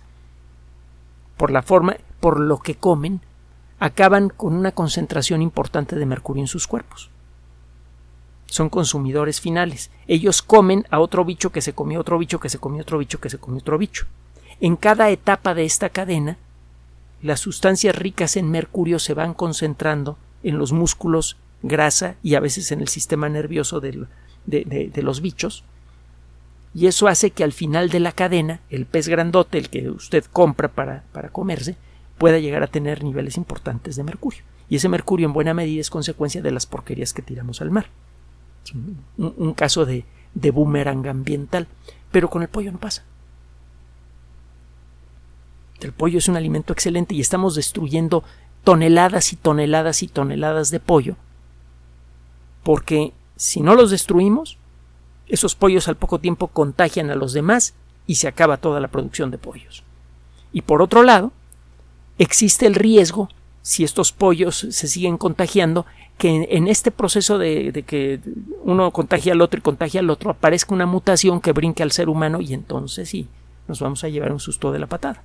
por 1.36 1.50
la 1.50 1.62
forma, 1.62 1.96
por 2.20 2.38
lo 2.38 2.60
que 2.60 2.76
comen, 2.76 3.22
acaban 3.80 4.28
con 4.28 4.54
una 4.54 4.70
concentración 4.70 5.42
importante 5.42 5.96
de 5.96 6.06
mercurio 6.06 6.44
en 6.44 6.46
sus 6.46 6.68
cuerpos. 6.68 7.10
Son 8.46 8.68
consumidores 8.68 9.40
finales. 9.40 9.90
Ellos 10.06 10.42
comen 10.42 10.86
a 10.90 11.00
otro 11.00 11.24
bicho 11.24 11.50
que 11.50 11.60
se 11.60 11.72
comió 11.72 11.98
otro 11.98 12.18
bicho 12.18 12.38
que 12.38 12.48
se 12.48 12.60
comió 12.60 12.82
otro 12.82 12.98
bicho 12.98 13.18
que 13.18 13.30
se 13.30 13.38
comió 13.38 13.58
otro 13.58 13.78
bicho. 13.78 14.06
En 14.60 14.76
cada 14.76 15.10
etapa 15.10 15.54
de 15.54 15.64
esta 15.64 15.88
cadena, 15.88 16.38
las 17.22 17.40
sustancias 17.40 17.96
ricas 17.96 18.36
en 18.36 18.50
mercurio 18.50 18.98
se 18.98 19.14
van 19.14 19.34
concentrando 19.34 20.18
en 20.42 20.58
los 20.58 20.72
músculos, 20.72 21.36
grasa 21.62 22.16
y 22.22 22.34
a 22.34 22.40
veces 22.40 22.70
en 22.72 22.80
el 22.80 22.88
sistema 22.88 23.28
nervioso 23.28 23.80
de, 23.80 24.06
los 25.02 25.20
bichos 25.22 25.64
y 26.74 26.86
eso 26.86 27.08
hace 27.08 27.30
que 27.30 27.44
al 27.44 27.52
final 27.52 27.88
de 27.88 28.00
la 28.00 28.12
cadena 28.12 28.60
el 28.68 28.84
pez 28.84 29.08
grandote, 29.08 29.58
el 29.58 29.70
que 29.70 29.88
usted 29.90 30.24
compra 30.24 30.68
para, 30.68 31.04
para 31.12 31.30
comerse, 31.30 31.76
pueda 32.18 32.40
llegar 32.40 32.62
a 32.62 32.66
tener 32.66 33.04
niveles 33.04 33.36
importantes 33.36 33.96
de 33.96 34.02
mercurio. 34.02 34.42
Y 34.68 34.76
ese 34.76 34.88
mercurio 34.88 35.26
en 35.26 35.32
buena 35.32 35.54
medida 35.54 35.80
es 35.80 35.90
consecuencia 35.90 36.42
de 36.42 36.50
las 36.50 36.66
porquerías 36.66 37.12
que 37.12 37.22
tiramos 37.22 37.60
al 37.60 37.70
mar. 37.70 37.86
Un, 38.74 39.34
un 39.36 39.54
caso 39.54 39.86
de, 39.86 40.04
de 40.34 40.50
boomerang 40.50 41.06
ambiental. 41.06 41.68
Pero 42.10 42.28
con 42.28 42.42
el 42.42 42.48
pollo 42.48 42.72
no 42.72 42.78
pasa. 42.78 43.04
El 45.84 45.92
pollo 45.92 46.18
es 46.18 46.28
un 46.28 46.36
alimento 46.36 46.72
excelente 46.72 47.14
y 47.14 47.20
estamos 47.20 47.54
destruyendo 47.54 48.24
toneladas 48.64 49.32
y 49.32 49.36
toneladas 49.36 50.02
y 50.02 50.08
toneladas 50.08 50.70
de 50.70 50.80
pollo. 50.80 51.16
Porque 52.62 53.12
si 53.36 53.60
no 53.60 53.74
los 53.74 53.90
destruimos, 53.90 54.58
esos 55.28 55.54
pollos 55.54 55.88
al 55.88 55.96
poco 55.96 56.18
tiempo 56.18 56.48
contagian 56.48 57.10
a 57.10 57.14
los 57.14 57.32
demás 57.32 57.74
y 58.06 58.16
se 58.16 58.28
acaba 58.28 58.56
toda 58.56 58.80
la 58.80 58.88
producción 58.88 59.30
de 59.30 59.38
pollos. 59.38 59.84
Y 60.52 60.62
por 60.62 60.82
otro 60.82 61.02
lado, 61.02 61.32
existe 62.18 62.66
el 62.66 62.74
riesgo, 62.74 63.28
si 63.62 63.84
estos 63.84 64.12
pollos 64.12 64.66
se 64.70 64.88
siguen 64.88 65.18
contagiando, 65.18 65.86
que 66.18 66.46
en, 66.48 66.68
este 66.68 66.90
proceso 66.90 67.38
de, 67.38 67.84
que 67.86 68.20
uno 68.62 68.90
contagia 68.92 69.32
al 69.32 69.40
otro 69.40 69.58
y 69.58 69.62
contagia 69.62 70.00
al 70.00 70.10
otro, 70.10 70.30
aparezca 70.30 70.74
una 70.74 70.86
mutación 70.86 71.40
que 71.40 71.52
brinque 71.52 71.82
al 71.82 71.90
ser 71.90 72.08
humano 72.08 72.40
y 72.40 72.54
entonces 72.54 73.08
sí, 73.08 73.26
nos 73.66 73.80
vamos 73.80 74.04
a 74.04 74.08
llevar 74.08 74.32
un 74.32 74.38
susto 74.38 74.70
de 74.70 74.78
la 74.78 74.86
patada. 74.86 75.22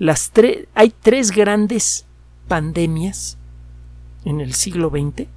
Las 0.00 0.32
hay 0.74 0.94
tres 0.98 1.30
grandes 1.30 2.06
pandemias 2.48 3.36
en 4.24 4.40
el 4.40 4.54
siglo 4.54 4.88
XX. 4.88 5.28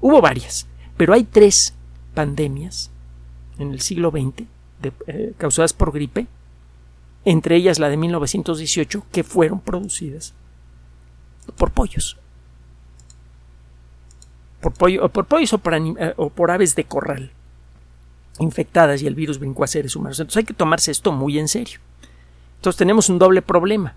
Hubo 0.00 0.22
varias, 0.22 0.66
pero 0.96 1.12
hay 1.12 1.24
tres 1.24 1.74
pandemias 2.14 2.90
en 3.58 3.72
el 3.72 3.82
siglo 3.82 4.10
XX 4.10 4.46
eh, 5.06 5.34
causadas 5.36 5.74
por 5.74 5.92
gripe, 5.92 6.26
entre 7.26 7.56
ellas 7.56 7.78
la 7.78 7.90
de 7.90 7.98
1918, 7.98 9.04
que 9.12 9.22
fueron 9.22 9.60
producidas 9.60 10.32
por 11.58 11.72
pollos. 11.72 12.16
Por, 14.62 14.72
pollo, 14.72 15.10
por 15.10 15.26
pollos 15.26 15.52
o 15.52 15.58
por, 15.58 15.74
eh, 15.74 16.14
o 16.16 16.30
por 16.30 16.50
aves 16.50 16.74
de 16.74 16.84
corral 16.84 17.32
infectadas 18.38 19.02
y 19.02 19.06
el 19.06 19.14
virus 19.14 19.38
brincó 19.38 19.62
a 19.64 19.66
seres 19.66 19.94
humanos. 19.94 20.18
Entonces 20.20 20.38
hay 20.38 20.44
que 20.44 20.54
tomarse 20.54 20.90
esto 20.90 21.12
muy 21.12 21.38
en 21.38 21.48
serio. 21.48 21.80
Entonces 22.56 22.78
tenemos 22.78 23.10
un 23.10 23.18
doble 23.18 23.42
problema. 23.42 23.94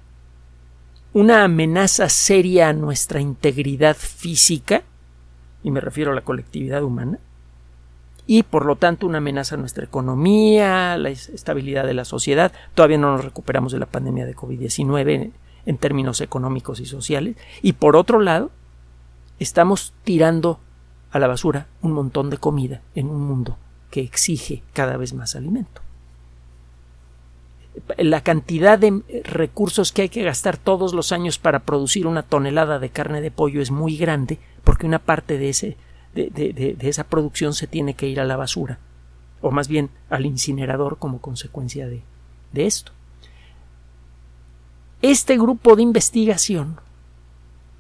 Una 1.12 1.44
amenaza 1.44 2.08
seria 2.08 2.70
a 2.70 2.74
nuestra 2.74 3.20
integridad 3.20 3.96
física, 3.98 4.84
y 5.63 5.72
me 5.72 5.82
refiero 5.82 6.12
a 6.12 6.16
la 6.16 6.22
colectividad 6.22 6.84
humana, 6.84 7.20
y 8.28 8.44
por 8.44 8.63
lo 8.68 8.75
tanto 8.75 9.08
una 9.08 9.18
amenaza 9.18 9.56
a 9.56 9.58
nuestra 9.58 9.84
economía, 9.84 10.98
la 10.98 11.10
estabilidad 11.10 11.88
de 11.88 11.96
la 11.96 12.06
sociedad. 12.06 12.51
Todavía 12.75 13.00
no 13.00 13.13
nos 13.13 13.25
recuperamos 13.25 13.72
de 13.72 13.80
la 13.80 13.88
pandemia 13.88 14.28
de 14.28 14.36
COVID-19 14.36 15.32
en, 15.66 15.78
términos 15.80 16.22
económicos 16.22 16.80
y 16.80 16.86
sociales. 16.86 17.38
Y 17.63 17.74
por 17.74 17.96
otro 17.96 18.20
lado, 18.20 18.51
estamos 19.39 19.96
tirando 20.04 20.60
a 21.10 21.18
la 21.18 21.25
basura 21.25 21.70
un 21.82 21.94
montón 21.94 22.30
de 22.30 22.38
comida 22.38 22.84
en 22.94 23.10
un 23.10 23.22
mundo 23.22 23.58
que 23.89 24.01
exige 24.01 24.62
cada 24.74 24.96
vez 24.96 25.16
más 25.16 25.36
alimento. 25.36 25.82
La 27.98 28.21
cantidad 28.21 28.77
de 28.77 29.01
recursos 29.24 29.91
que 29.91 30.03
hay 30.03 30.09
que 30.09 30.24
gastar 30.24 30.57
todos 30.57 30.93
los 30.93 31.12
años 31.12 31.38
para 31.38 31.59
producir 31.59 32.07
una 32.07 32.24
tonelada 32.24 32.79
de 32.79 32.89
carne 32.89 33.21
de 33.21 33.31
pollo 33.31 33.62
es 33.62 33.71
muy 33.71 33.98
grande 33.98 34.39
porque 34.63 34.86
una 34.86 35.00
parte 35.00 35.38
de 35.38 35.50
ese 35.50 35.77
de, 36.13 36.77
esa 36.81 37.03
producción 37.03 37.53
se 37.53 37.67
tiene 37.67 37.93
que 37.93 38.07
ir 38.07 38.19
a 38.19 38.25
la 38.25 38.36
basura, 38.36 38.79
o 39.41 39.51
más 39.51 39.67
bien 39.67 39.89
al 40.09 40.25
incinerador 40.25 40.98
como 40.98 41.21
consecuencia 41.21 41.88
de, 41.88 42.01
de 42.51 42.65
esto. 42.65 42.91
Este 45.01 45.38
grupo 45.38 45.75
de 45.75 45.83
investigación 45.83 46.79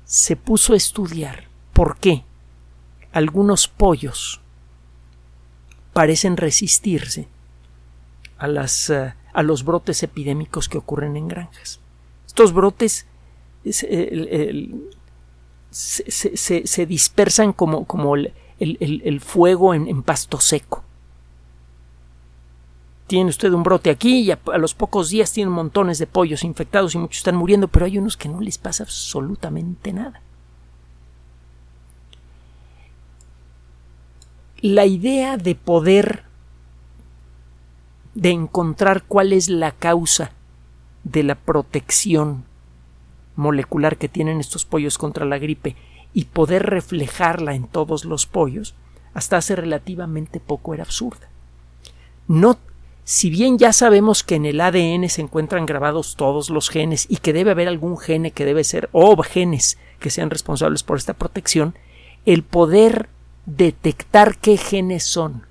se 0.05 0.35
puso 0.35 0.73
a 0.73 0.77
estudiar 0.77 1.45
por 1.73 1.97
qué 1.97 2.23
algunos 3.11 3.67
pollos 3.67 4.41
parecen 5.93 6.37
resistirse 6.37 7.27
a, 8.37 8.47
las, 8.47 8.89
eh, 8.89 9.13
a 9.33 9.43
los 9.43 9.63
brotes 9.63 10.03
epidémicos 10.03 10.69
que 10.69 10.77
ocurren 10.77 11.15
en 11.15 11.27
granjas. 11.27 11.79
Estos 12.25 12.53
brotes 12.53 13.05
se, 15.71 16.65
se, 16.65 16.85
dispersan 16.85 17.53
como, 17.53 17.85
como 17.85 18.15
el, 18.15 19.21
fuego 19.21 19.73
en, 19.73 20.03
pasto 20.03 20.39
seco. 20.39 20.83
Tiene 23.07 23.29
usted 23.29 23.51
un 23.51 23.63
brote 23.63 23.89
aquí 23.89 24.21
y 24.21 24.31
a, 24.31 24.39
los 24.57 24.75
pocos 24.75 25.09
días 25.09 25.31
tiene 25.31 25.49
montones 25.49 25.97
de 25.97 26.07
pollos 26.07 26.43
infectados 26.43 26.93
y 26.93 26.99
muchos 26.99 27.17
están 27.19 27.35
muriendo, 27.35 27.67
pero 27.67 27.85
hay 27.85 27.97
unos 27.97 28.17
que 28.17 28.29
no 28.29 28.39
les 28.41 28.57
pasa 28.57 28.83
absolutamente 28.83 29.93
nada. 29.93 30.21
La 34.61 34.85
idea 34.85 35.37
de 35.37 35.55
poder 35.55 36.28
de 38.19 38.31
encontrar 38.31 39.03
cuál 39.03 39.31
es 39.31 39.47
la 39.47 39.71
causa 39.71 40.31
de 41.05 41.23
la 41.23 41.35
protección 41.35 42.43
molecular 43.35 43.95
que 43.95 44.09
tienen 44.09 44.41
estos 44.41 44.65
pollos 44.65 44.97
contra 44.97 45.25
la 45.25 45.37
gripe 45.37 45.77
y 46.13 46.25
poder 46.25 46.65
reflejarla 46.65 47.55
en 47.55 47.67
todos 47.67 48.03
los 48.03 48.25
pollos, 48.25 48.75
hasta 49.13 49.37
hace 49.37 49.55
relativamente 49.55 50.41
poco 50.41 50.73
era 50.73 50.83
absurda. 50.83 51.29
No, 52.27 52.57
si 53.05 53.29
bien 53.29 53.57
ya 53.57 53.71
sabemos 53.71 54.23
que 54.23 54.35
en 54.35 54.45
el 54.45 54.59
ADN 54.59 55.07
se 55.07 55.21
encuentran 55.21 55.65
grabados 55.65 56.15
todos 56.17 56.49
los 56.49 56.69
genes 56.69 57.05
y 57.09 57.17
que 57.17 57.31
debe 57.31 57.51
haber 57.51 57.69
algún 57.69 57.97
gene 57.97 58.31
que 58.31 58.43
debe 58.43 58.65
ser 58.65 58.89
o 58.91 59.15
genes 59.23 59.77
que 59.99 60.09
sean 60.09 60.29
responsables 60.29 60.83
por 60.83 60.97
esta 60.97 61.13
protección, 61.13 61.75
el 62.25 62.43
poder 62.43 63.07
detectar 63.45 64.37
qué 64.37 64.57
genes 64.57 65.05
son, 65.05 65.45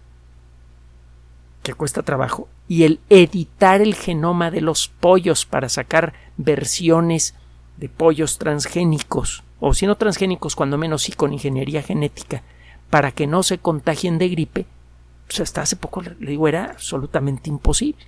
que 1.62 1.72
cuesta 1.72 2.02
trabajo, 2.02 2.48
y 2.68 2.84
el 2.84 3.00
editar 3.08 3.80
el 3.80 3.94
genoma 3.94 4.50
de 4.50 4.60
los 4.60 4.88
pollos 4.88 5.46
para 5.46 5.70
sacar 5.70 6.12
versiones 6.36 7.34
de 7.78 7.88
pollos 7.88 8.38
transgénicos, 8.38 9.42
o 9.58 9.72
si 9.72 9.86
no 9.86 9.96
transgénicos, 9.96 10.54
cuando 10.54 10.76
menos 10.76 11.02
sí 11.02 11.12
con 11.12 11.32
ingeniería 11.32 11.82
genética, 11.82 12.42
para 12.90 13.10
que 13.10 13.26
no 13.26 13.42
se 13.42 13.58
contagien 13.58 14.18
de 14.18 14.28
gripe, 14.28 14.66
pues 15.26 15.40
hasta 15.40 15.62
hace 15.62 15.76
poco 15.76 16.02
le 16.02 16.30
digo 16.30 16.46
era 16.46 16.72
absolutamente 16.72 17.48
imposible. 17.48 18.04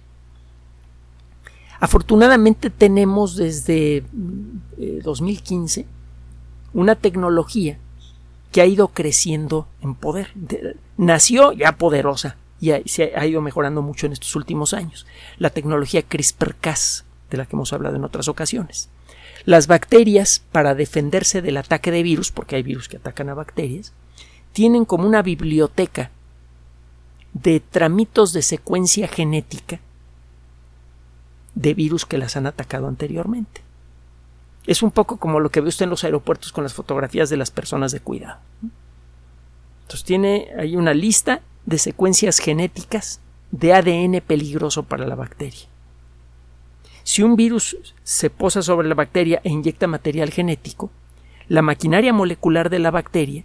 Afortunadamente 1.80 2.68
tenemos 2.68 3.36
desde 3.36 4.04
2015 5.02 5.80
eh, 5.80 5.86
una 6.74 6.94
tecnología 6.94 7.78
que 8.52 8.60
ha 8.60 8.66
ido 8.66 8.88
creciendo 8.88 9.66
en 9.80 9.94
poder. 9.94 10.32
nació 10.98 11.52
ya 11.52 11.72
poderosa 11.72 12.36
y 12.60 12.72
se 12.88 13.12
ha 13.16 13.26
ido 13.26 13.40
mejorando 13.40 13.82
mucho 13.82 14.06
en 14.06 14.12
estos 14.12 14.36
últimos 14.36 14.74
años. 14.74 15.06
La 15.38 15.50
tecnología 15.50 16.02
CRISPR-Cas, 16.02 17.04
de 17.30 17.38
la 17.38 17.46
que 17.46 17.56
hemos 17.56 17.72
hablado 17.72 17.96
en 17.96 18.04
otras 18.04 18.28
ocasiones. 18.28 18.90
Las 19.46 19.66
bacterias, 19.66 20.44
para 20.52 20.74
defenderse 20.74 21.40
del 21.40 21.56
ataque 21.56 21.90
de 21.90 22.02
virus, 22.02 22.30
porque 22.30 22.56
hay 22.56 22.62
virus 22.62 22.88
que 22.88 22.98
atacan 22.98 23.30
a 23.30 23.34
bacterias, 23.34 23.92
tienen 24.52 24.84
como 24.84 25.06
una 25.06 25.22
biblioteca 25.22 26.10
de 27.32 27.60
tramitos 27.60 28.32
de 28.32 28.42
secuencia 28.42 29.08
genética 29.08 29.80
de 31.54 31.74
virus 31.74 32.04
que 32.04 32.18
las 32.18 32.36
han 32.36 32.46
atacado 32.46 32.88
anteriormente. 32.88 33.62
Es 34.66 34.82
un 34.82 34.90
poco 34.90 35.16
como 35.16 35.40
lo 35.40 35.50
que 35.50 35.60
ve 35.60 35.68
usted 35.68 35.84
en 35.84 35.90
los 35.90 36.04
aeropuertos 36.04 36.52
con 36.52 36.64
las 36.64 36.74
fotografías 36.74 37.30
de 37.30 37.36
las 37.36 37.50
personas 37.50 37.92
de 37.92 38.00
cuidado. 38.00 38.38
Entonces 39.82 40.04
tiene 40.04 40.48
ahí 40.58 40.76
una 40.76 40.92
lista 40.92 41.40
de 41.66 41.78
secuencias 41.78 42.38
genéticas 42.38 43.20
de 43.50 43.74
ADN 43.74 44.20
peligroso 44.20 44.82
para 44.84 45.06
la 45.06 45.14
bacteria. 45.14 45.66
Si 47.02 47.22
un 47.22 47.36
virus 47.36 47.76
se 48.02 48.30
posa 48.30 48.62
sobre 48.62 48.88
la 48.88 48.94
bacteria 48.94 49.40
e 49.42 49.50
inyecta 49.50 49.86
material 49.86 50.30
genético, 50.30 50.90
la 51.48 51.62
maquinaria 51.62 52.12
molecular 52.12 52.70
de 52.70 52.78
la 52.78 52.90
bacteria 52.90 53.44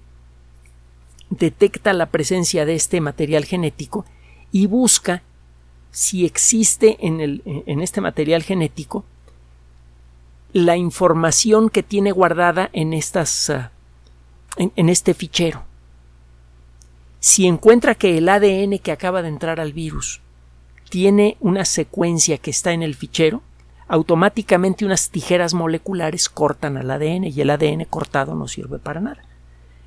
detecta 1.29 1.93
la 1.93 2.05
presencia 2.07 2.65
de 2.65 2.75
este 2.75 3.01
material 3.01 3.45
genético 3.45 4.05
y 4.51 4.67
busca 4.67 5.24
si 5.91 6.25
existe 6.25 6.98
en, 7.00 7.22
el, 7.22 7.41
en 7.45 7.81
este 7.81 8.01
material 8.01 8.43
genético 8.43 9.05
la 10.53 10.77
información 10.77 11.69
que 11.69 11.84
tiene 11.84 12.12
guardada 12.12 12.69
en, 12.74 12.93
estas, 12.93 13.50
ah, 13.50 13.72
en 14.57 14.89
este 14.89 15.13
fichero. 15.13 15.63
Si 17.25 17.48
encuentra 17.48 17.96
que 17.96 18.20
el 18.20 18.29
ADN 18.29 18.77
que 18.77 18.91
acaba 18.91 19.24
de 19.24 19.29
entrar 19.29 19.60
al 19.60 19.74
virus 19.74 20.22
tiene 20.91 21.38
una 21.39 21.65
secuencia 21.65 22.38
que 22.38 22.51
está 22.51 22.72
en 22.72 22.84
el 22.84 22.94
fichero, 22.94 23.41
automáticamente 23.88 24.86
unas 24.86 25.10
tijeras 25.10 25.55
moleculares 25.55 26.29
cortan 26.29 26.77
al 26.77 26.91
ADN 26.91 27.24
y 27.24 27.41
el 27.41 27.50
ADN 27.50 27.86
cortado 27.86 28.36
no 28.36 28.48
sirve 28.48 28.77
para 28.77 29.01
nada. 29.01 29.24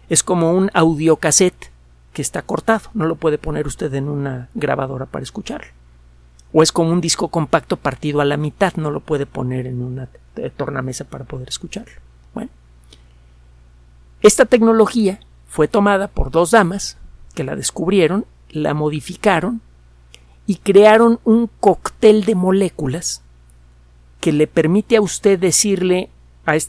Es 0.08 0.24
como 0.24 0.52
un 0.52 0.68
audiocassette 0.74 1.70
que 2.12 2.22
está 2.22 2.42
cortado, 2.42 2.90
no 2.92 3.06
lo 3.06 3.14
puede 3.14 3.38
poner 3.38 3.68
usted 3.68 3.94
en 3.94 4.08
una 4.08 4.48
grabadora 4.54 5.06
para 5.06 5.22
escucharlo. 5.22 5.70
O 6.52 6.64
es 6.64 6.72
como 6.72 6.90
un 6.90 7.00
disco 7.00 7.28
compacto 7.28 7.76
partido 7.76 8.20
a 8.20 8.24
la 8.24 8.36
mitad, 8.36 8.74
no 8.74 8.90
lo 8.90 8.98
puede 8.98 9.26
poner 9.26 9.68
en 9.68 9.80
una 9.80 10.08
tornamesa 10.56 11.04
para 11.04 11.24
poder 11.24 11.48
escucharlo. 11.48 12.00
Bueno, 12.34 12.50
esta 14.22 14.44
tecnología 14.44 15.20
fue 15.46 15.68
tomada 15.68 16.08
por 16.08 16.32
dos 16.32 16.50
damas 16.50 16.98
que 17.34 17.44
la 17.44 17.56
descubrieron, 17.56 18.26
la 18.50 18.74
modificaron 18.74 19.60
y 20.46 20.56
crearon 20.56 21.20
un 21.24 21.48
cóctel 21.60 22.24
de 22.24 22.34
moléculas 22.34 23.22
que 24.20 24.32
le 24.32 24.46
permite 24.46 24.96
a 24.96 25.00
usted 25.00 25.38
decirle 25.38 26.08
a, 26.46 26.56
eh, 26.56 26.66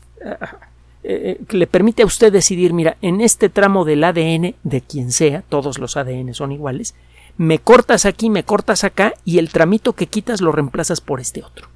eh, 1.03 1.39
que 1.47 1.57
le 1.57 1.65
permite 1.65 2.03
a 2.03 2.05
usted 2.05 2.31
decidir, 2.31 2.73
mira, 2.73 2.97
en 3.01 3.21
este 3.21 3.49
tramo 3.49 3.85
del 3.85 4.03
ADN 4.03 4.55
de 4.63 4.81
quien 4.81 5.11
sea, 5.11 5.43
todos 5.47 5.79
los 5.79 5.95
ADN 5.95 6.33
son 6.33 6.51
iguales, 6.51 6.93
me 7.37 7.59
cortas 7.59 8.05
aquí, 8.05 8.29
me 8.29 8.43
cortas 8.43 8.83
acá 8.83 9.13
y 9.23 9.37
el 9.37 9.49
tramito 9.49 9.93
que 9.93 10.07
quitas 10.07 10.41
lo 10.41 10.51
reemplazas 10.51 10.99
por 10.99 11.21
este 11.21 11.41
otro. 11.41 11.69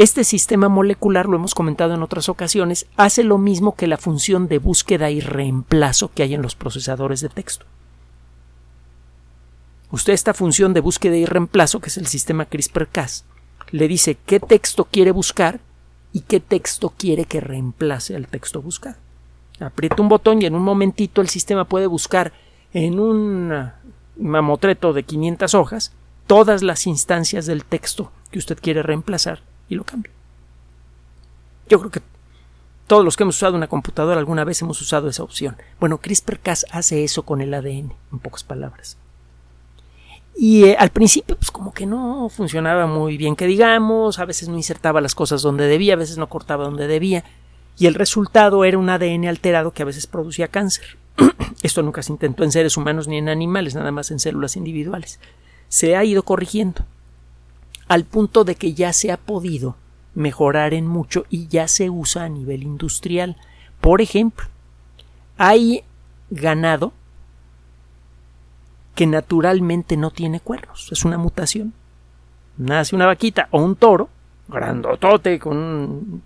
Este 0.00 0.24
sistema 0.24 0.70
molecular, 0.70 1.28
lo 1.28 1.36
hemos 1.36 1.54
comentado 1.54 1.92
en 1.92 2.02
otras 2.02 2.30
ocasiones, 2.30 2.86
hace 2.96 3.22
lo 3.22 3.36
mismo 3.36 3.74
que 3.74 3.86
la 3.86 3.98
función 3.98 4.48
de 4.48 4.56
búsqueda 4.56 5.10
y 5.10 5.20
reemplazo 5.20 6.10
que 6.14 6.22
hay 6.22 6.32
en 6.32 6.40
los 6.40 6.54
procesadores 6.54 7.20
de 7.20 7.28
texto. 7.28 7.66
Usted 9.90 10.14
esta 10.14 10.32
función 10.32 10.72
de 10.72 10.80
búsqueda 10.80 11.18
y 11.18 11.26
reemplazo, 11.26 11.80
que 11.80 11.90
es 11.90 11.98
el 11.98 12.06
sistema 12.06 12.46
CRISPR-Cas, 12.46 13.26
le 13.72 13.88
dice 13.88 14.16
qué 14.24 14.40
texto 14.40 14.86
quiere 14.90 15.10
buscar 15.10 15.60
y 16.14 16.22
qué 16.22 16.40
texto 16.40 16.94
quiere 16.96 17.26
que 17.26 17.42
reemplace 17.42 18.16
al 18.16 18.26
texto 18.26 18.62
buscado. 18.62 18.96
Aprieta 19.58 20.00
un 20.00 20.08
botón 20.08 20.40
y 20.40 20.46
en 20.46 20.54
un 20.54 20.62
momentito 20.62 21.20
el 21.20 21.28
sistema 21.28 21.66
puede 21.66 21.86
buscar 21.86 22.32
en 22.72 22.98
un 22.98 23.70
mamotreto 24.16 24.94
de 24.94 25.02
500 25.02 25.52
hojas 25.52 25.92
todas 26.26 26.62
las 26.62 26.86
instancias 26.86 27.44
del 27.44 27.66
texto 27.66 28.10
que 28.30 28.38
usted 28.38 28.58
quiere 28.62 28.82
reemplazar 28.82 29.49
y 29.70 29.76
lo 29.76 29.84
cambia. 29.84 30.12
Yo 31.68 31.78
creo 31.78 31.90
que 31.90 32.02
todos 32.86 33.04
los 33.04 33.16
que 33.16 33.22
hemos 33.22 33.36
usado 33.36 33.56
una 33.56 33.68
computadora 33.68 34.18
alguna 34.18 34.44
vez 34.44 34.60
hemos 34.60 34.80
usado 34.82 35.08
esa 35.08 35.22
opción. 35.22 35.56
Bueno, 35.78 35.98
CRISPR-Cas 35.98 36.66
hace 36.72 37.04
eso 37.04 37.22
con 37.22 37.40
el 37.40 37.54
ADN, 37.54 37.94
en 38.12 38.18
pocas 38.20 38.42
palabras. 38.42 38.98
Y 40.36 40.64
eh, 40.64 40.76
al 40.78 40.90
principio, 40.90 41.36
pues 41.36 41.50
como 41.50 41.72
que 41.72 41.86
no 41.86 42.28
funcionaba 42.28 42.86
muy 42.86 43.16
bien, 43.16 43.36
que 43.36 43.46
digamos, 43.46 44.18
a 44.18 44.24
veces 44.24 44.48
no 44.48 44.56
insertaba 44.56 45.00
las 45.00 45.14
cosas 45.14 45.42
donde 45.42 45.66
debía, 45.68 45.94
a 45.94 45.98
veces 45.98 46.18
no 46.18 46.28
cortaba 46.28 46.64
donde 46.64 46.88
debía, 46.88 47.24
y 47.78 47.86
el 47.86 47.94
resultado 47.94 48.64
era 48.64 48.78
un 48.78 48.90
ADN 48.90 49.26
alterado 49.26 49.72
que 49.72 49.82
a 49.82 49.86
veces 49.86 50.06
producía 50.06 50.48
cáncer. 50.48 50.98
Esto 51.62 51.82
nunca 51.82 52.02
se 52.02 52.12
intentó 52.12 52.42
en 52.42 52.52
seres 52.52 52.76
humanos 52.76 53.06
ni 53.06 53.18
en 53.18 53.28
animales, 53.28 53.74
nada 53.74 53.92
más 53.92 54.10
en 54.10 54.18
células 54.18 54.56
individuales. 54.56 55.20
Se 55.68 55.94
ha 55.94 56.04
ido 56.04 56.24
corrigiendo, 56.24 56.84
al 57.90 58.04
punto 58.04 58.44
de 58.44 58.54
que 58.54 58.72
ya 58.72 58.92
se 58.92 59.10
ha 59.10 59.16
podido 59.16 59.74
mejorar 60.14 60.74
en 60.74 60.86
mucho 60.86 61.24
y 61.28 61.48
ya 61.48 61.66
se 61.66 61.90
usa 61.90 62.22
a 62.22 62.28
nivel 62.28 62.62
industrial. 62.62 63.36
Por 63.80 64.00
ejemplo, 64.00 64.46
hay 65.36 65.82
ganado 66.30 66.92
que 68.94 69.08
naturalmente 69.08 69.96
no 69.96 70.12
tiene 70.12 70.38
cuernos, 70.38 70.88
es 70.92 71.04
una 71.04 71.18
mutación. 71.18 71.72
Nace 72.58 72.94
una 72.94 73.06
vaquita 73.06 73.48
o 73.50 73.60
un 73.60 73.74
toro, 73.74 74.08
grandotote, 74.46 75.40
con, 75.40 76.22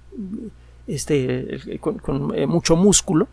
este, 0.86 1.78
con, 1.80 2.30
eh, 2.34 2.46
mucho 2.46 2.76
músculo, 2.76 3.26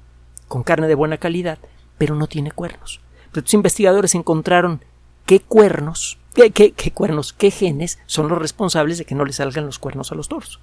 con 0.47 0.63
carne 0.63 0.87
de 0.87 0.95
buena 0.95 1.17
calidad, 1.17 1.59
pero 1.97 2.15
no 2.15 2.27
tiene 2.27 2.53
cuernos. 2.53 3.01
Pero 3.33 3.43
los 3.43 3.53
investigadores 3.53 4.15
encontraron 4.15 4.79
qué 5.25 5.41
cuernos, 5.41 6.17
qué, 6.33 6.91
cuernos, 6.93 7.33
qué 7.33 7.51
genes 7.51 7.99
son 8.05 8.27
los 8.27 8.37
responsables 8.37 8.97
de 8.97 9.05
que 9.05 9.15
no 9.15 9.25
le 9.25 9.33
salgan 9.33 9.65
los 9.65 9.79
cuernos 9.79 10.11
a 10.11 10.15
los 10.15 10.27
toros 10.27 10.59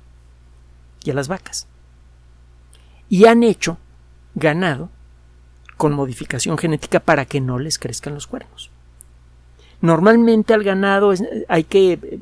y 1.04 1.10
a 1.10 1.14
las 1.14 1.28
vacas. 1.28 1.66
Y 3.08 3.26
han 3.26 3.42
hecho 3.42 3.78
ganado 4.34 4.90
con 5.76 5.92
modificación 5.92 6.58
genética 6.58 7.00
para 7.00 7.24
que 7.24 7.40
no 7.40 7.58
les 7.58 7.78
crezcan 7.78 8.14
los 8.14 8.26
cuernos. 8.26 8.70
Normalmente 9.80 10.54
al 10.54 10.64
ganado 10.64 11.12
hay 11.48 11.64
que 11.64 11.92
eh, 11.92 12.20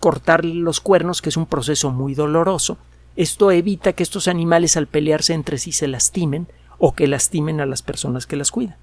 cortar 0.00 0.44
los 0.44 0.80
cuernos, 0.80 1.22
que 1.22 1.28
es 1.28 1.36
un 1.36 1.46
proceso 1.46 1.90
muy 1.90 2.14
doloroso. 2.14 2.78
Esto 3.16 3.52
evita 3.52 3.92
que 3.92 4.02
estos 4.02 4.26
animales 4.26 4.76
al 4.76 4.88
pelearse 4.88 5.34
entre 5.34 5.58
sí 5.58 5.70
se 5.70 5.86
lastimen 5.86 6.48
o 6.78 6.94
que 6.94 7.06
lastimen 7.06 7.60
a 7.60 7.66
las 7.66 7.82
personas 7.82 8.26
que 8.26 8.36
las 8.36 8.50
cuidan. 8.50 8.76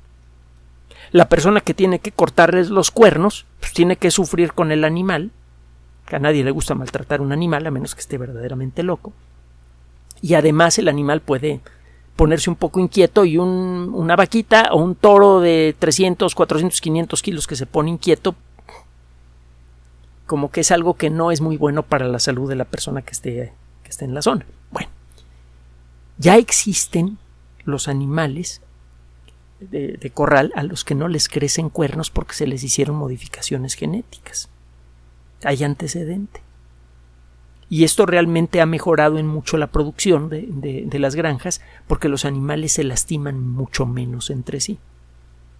La 1.12 1.28
persona 1.28 1.60
que 1.60 1.74
tiene 1.74 2.00
que 2.00 2.14
cortarles 2.14 2.70
los 2.70 2.92
cuernos 2.92 3.46
pues 3.62 3.72
tiene 3.72 3.96
que 3.96 4.12
sufrir 4.12 4.52
con 4.52 4.72
el 4.74 4.84
animal, 4.84 5.32
que 6.06 6.18
a 6.18 6.20
nadie 6.20 6.44
le 6.44 6.52
gusta 6.52 6.76
maltratar 6.76 7.22
un 7.22 7.32
animal 7.32 7.66
a 7.66 7.72
menos 7.72 7.96
que 7.96 8.02
esté 8.02 8.18
verdaderamente 8.18 8.84
loco. 8.84 9.14
Y 10.22 10.34
además 10.34 10.78
el 10.80 10.90
animal 10.90 11.22
puede 11.22 11.62
ponerse 12.16 12.50
un 12.50 12.56
poco 12.56 12.80
inquieto 12.80 13.24
y 13.24 13.38
una 13.38 14.16
vaquita 14.16 14.70
o 14.72 14.82
un 14.82 14.96
toro 14.96 15.40
de 15.40 15.76
300, 15.80 16.36
400, 16.36 16.82
500 16.82 17.22
kilos 17.22 17.48
que 17.48 17.56
se 17.56 17.66
pone 17.66 17.92
inquieto, 17.92 18.36
como 20.26 20.52
que 20.52 20.62
es 20.62 20.72
algo 20.72 20.96
que 20.96 21.10
no 21.10 21.32
es 21.32 21.40
muy 21.40 21.58
bueno 21.58 21.84
para 21.84 22.08
la 22.08 22.20
salud 22.20 22.50
de 22.50 22.56
la 22.56 22.66
persona 22.66 23.02
que 23.02 23.12
esté, 23.12 23.54
que 23.84 23.90
esté 23.90 24.06
en 24.06 24.14
la 24.14 24.22
zona. 24.22 24.46
Bueno, 24.72 24.90
ya 26.18 26.38
existen 26.38 27.18
los 27.64 27.88
animales 27.88 28.62
de, 29.70 29.94
de 29.94 30.10
corral 30.10 30.52
a 30.56 30.64
los 30.64 30.84
que 30.84 30.96
no 30.96 31.08
les 31.08 31.30
crecen 31.30 31.70
cuernos 31.70 32.10
porque 32.10 32.34
se 32.34 32.48
les 32.48 32.64
hicieron 32.64 32.96
modificaciones 32.96 33.76
genéticas. 33.76 34.50
Hay 35.44 35.64
antecedente 35.64 36.42
y 37.72 37.86
esto 37.86 38.06
realmente 38.06 38.60
ha 38.60 38.66
mejorado 38.66 39.18
en 39.18 39.28
mucho 39.28 39.56
la 39.56 39.68
producción 39.68 40.28
de, 40.28 41.00
las 41.00 41.16
granjas 41.16 41.62
porque 41.88 42.10
los 42.10 42.26
animales 42.26 42.74
se 42.74 42.84
lastiman 42.84 43.48
mucho 43.48 43.86
menos 43.86 44.30
entre 44.30 44.60
sí. 44.60 44.78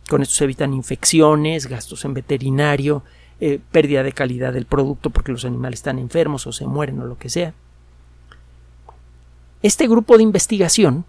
Con 0.10 0.22
esto 0.22 0.36
se 0.36 0.44
evitan 0.44 0.74
infecciones, 0.74 1.68
gastos 1.68 2.04
en 2.04 2.14
veterinario, 2.14 3.04
eh, 3.40 3.62
pérdida 3.72 4.04
de 4.04 4.12
calidad 4.12 4.52
del 4.52 4.66
producto 4.66 5.10
porque 5.10 5.32
los 5.32 5.46
animales 5.46 5.80
están 5.80 6.00
enfermos 6.00 6.46
o 6.48 6.52
se 6.52 6.68
mueren 6.68 7.00
o 7.00 7.06
lo 7.06 7.18
que 7.18 7.30
sea. 7.30 7.54
Este 9.62 9.88
grupo 9.88 10.18
de 10.18 10.24
investigación, 10.24 11.06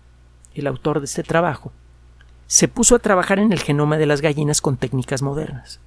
el 0.55 0.69
autor 0.69 1.01
de 1.01 1.07
este 1.07 1.25
trabajo, 1.25 1.73
se 2.53 2.69
puso 2.69 2.95
a 2.97 2.99
trabajar 2.99 3.39
en 3.39 3.51
el 3.51 3.61
genoma 3.61 3.97
de 3.97 4.05
las 4.05 4.21
gallinas 4.21 4.61
con 4.61 4.77
técnicas 4.77 5.23
modernas. 5.23 5.81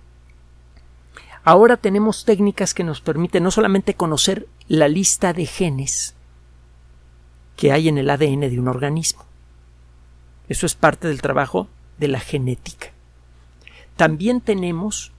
Ahora 1.43 1.78
tenemos 1.78 2.25
técnicas 2.25 2.73
que 2.73 2.84
nos 2.84 3.01
permiten 3.01 3.43
no 3.43 3.51
solamente 3.51 3.93
conocer 3.93 4.47
la 4.67 4.88
lista 4.88 5.32
de 5.32 5.45
genes 5.45 6.15
que 7.56 7.71
hay 7.71 7.88
en 7.88 7.99
el 7.99 8.10
ADN 8.10 8.39
de 8.39 8.60
un 8.60 8.67
organismo. 8.67 9.25
Eso 10.49 10.65
es 10.65 10.73
parte 10.73 11.08
del 11.08 11.21
trabajo 11.21 11.67
de 11.99 12.08
la 12.08 12.19
genética. 12.19 12.88
También 13.95 14.41
tenemos, 14.41 15.12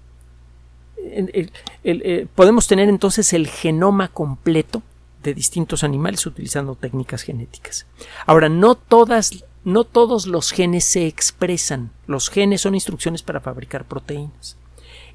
eh, 0.97 2.27
podemos 2.35 2.67
tener 2.67 2.89
entonces 2.89 3.33
el 3.33 3.47
genoma 3.47 4.09
completo 4.09 4.83
de 5.23 5.33
distintos 5.33 5.85
animales 5.85 6.27
utilizando 6.27 6.75
técnicas 6.75 7.23
genéticas. 7.23 7.87
Ahora, 8.27 8.49
no 8.49 8.75
todas, 8.75 9.45
no 9.67 9.83
todos 9.83 10.29
los 10.29 10.53
genes 10.53 10.85
se 10.85 11.09
expresan. 11.09 11.91
Los 12.07 12.31
genes 12.31 12.61
son 12.61 12.77
instrucciones 12.77 13.25
para 13.25 13.41
fabricar 13.41 13.85
proteínas. 13.85 14.57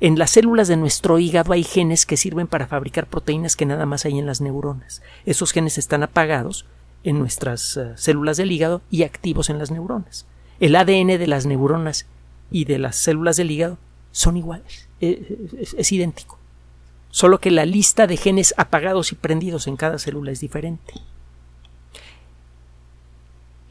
En 0.02 0.20
las 0.20 0.32
células 0.32 0.68
de 0.68 0.76
nuestro 0.76 1.20
hígado 1.20 1.54
hay 1.54 1.64
genes 1.64 2.06
que 2.06 2.18
sirven 2.18 2.48
para 2.48 2.68
fabricar 2.68 3.08
proteínas 3.08 3.56
que 3.56 3.66
nada 3.66 3.86
más 3.86 4.04
hay 4.04 4.20
en 4.20 4.26
las 4.26 4.42
neuronas. 4.42 5.02
Esos 5.26 5.54
genes 5.54 5.78
están 5.78 6.04
apagados 6.04 6.66
en 7.06 7.18
nuestras 7.18 7.78
eh, 7.78 7.94
células 7.96 8.36
del 8.36 8.52
hígado 8.52 8.82
y 8.92 9.04
activos 9.04 9.50
en 9.50 9.58
las 9.58 9.72
neuronas. 9.72 10.26
El 10.60 10.76
ADN 10.76 11.08
de 11.18 11.28
las 11.28 11.46
neuronas 11.46 12.06
y 12.52 12.66
de 12.66 12.78
las 12.78 12.98
células 12.98 13.38
del 13.38 13.52
hígado 13.52 13.78
son 14.12 14.36
iguales, 14.36 14.90
eh, 15.00 15.48
es 15.78 15.92
idéntico. 15.94 16.38
Solo 17.10 17.40
que 17.40 17.52
la 17.52 17.66
lista 17.66 18.06
de 18.06 18.18
genes 18.18 18.54
apagados 18.58 19.14
y 19.14 19.16
prendidos 19.16 19.68
en 19.68 19.78
cada 19.78 19.98
célula 19.98 20.34
es 20.34 20.42
diferente. 20.42 20.94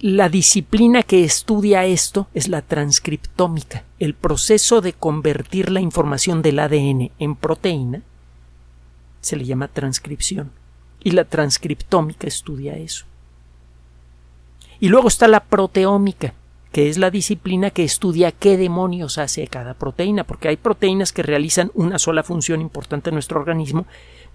La 0.03 0.31
disciplina 0.31 1.03
que 1.03 1.25
estudia 1.25 1.85
esto 1.85 2.27
es 2.33 2.49
la 2.49 2.63
transcriptómica, 2.63 3.85
el 3.99 4.15
proceso 4.15 4.81
de 4.81 4.95
convertir 4.95 5.71
la 5.71 5.83
información 5.83 6.41
del 6.41 6.59
ADN 6.59 7.11
en 7.19 7.37
proteína 7.37 8.01
se 9.21 9.37
le 9.37 9.45
llama 9.45 9.69
transcripción 9.69 10.53
y 11.05 11.11
la 11.11 11.27
transcriptómica 11.27 12.27
estudia 12.27 12.79
eso. 12.79 13.05
Y 14.81 14.89
luego 14.89 15.09
está 15.09 15.29
la 15.29 15.41
proteómica, 15.41 16.33
que 16.73 16.89
es 16.89 16.97
la 16.97 17.11
disciplina 17.11 17.69
que 17.69 17.85
estudia 17.85 18.33
qué 18.33 18.57
demonios 18.57 19.19
hace 19.19 19.47
cada 19.49 19.75
proteína, 19.75 20.25
porque 20.25 20.49
hay 20.49 20.57
proteínas 20.57 21.13
que 21.13 21.23
realizan 21.23 21.73
una 21.75 21.99
sola 21.99 22.23
función 22.23 22.63
importante 22.63 23.11
en 23.11 23.17
nuestro 23.17 23.39
organismo, 23.39 23.85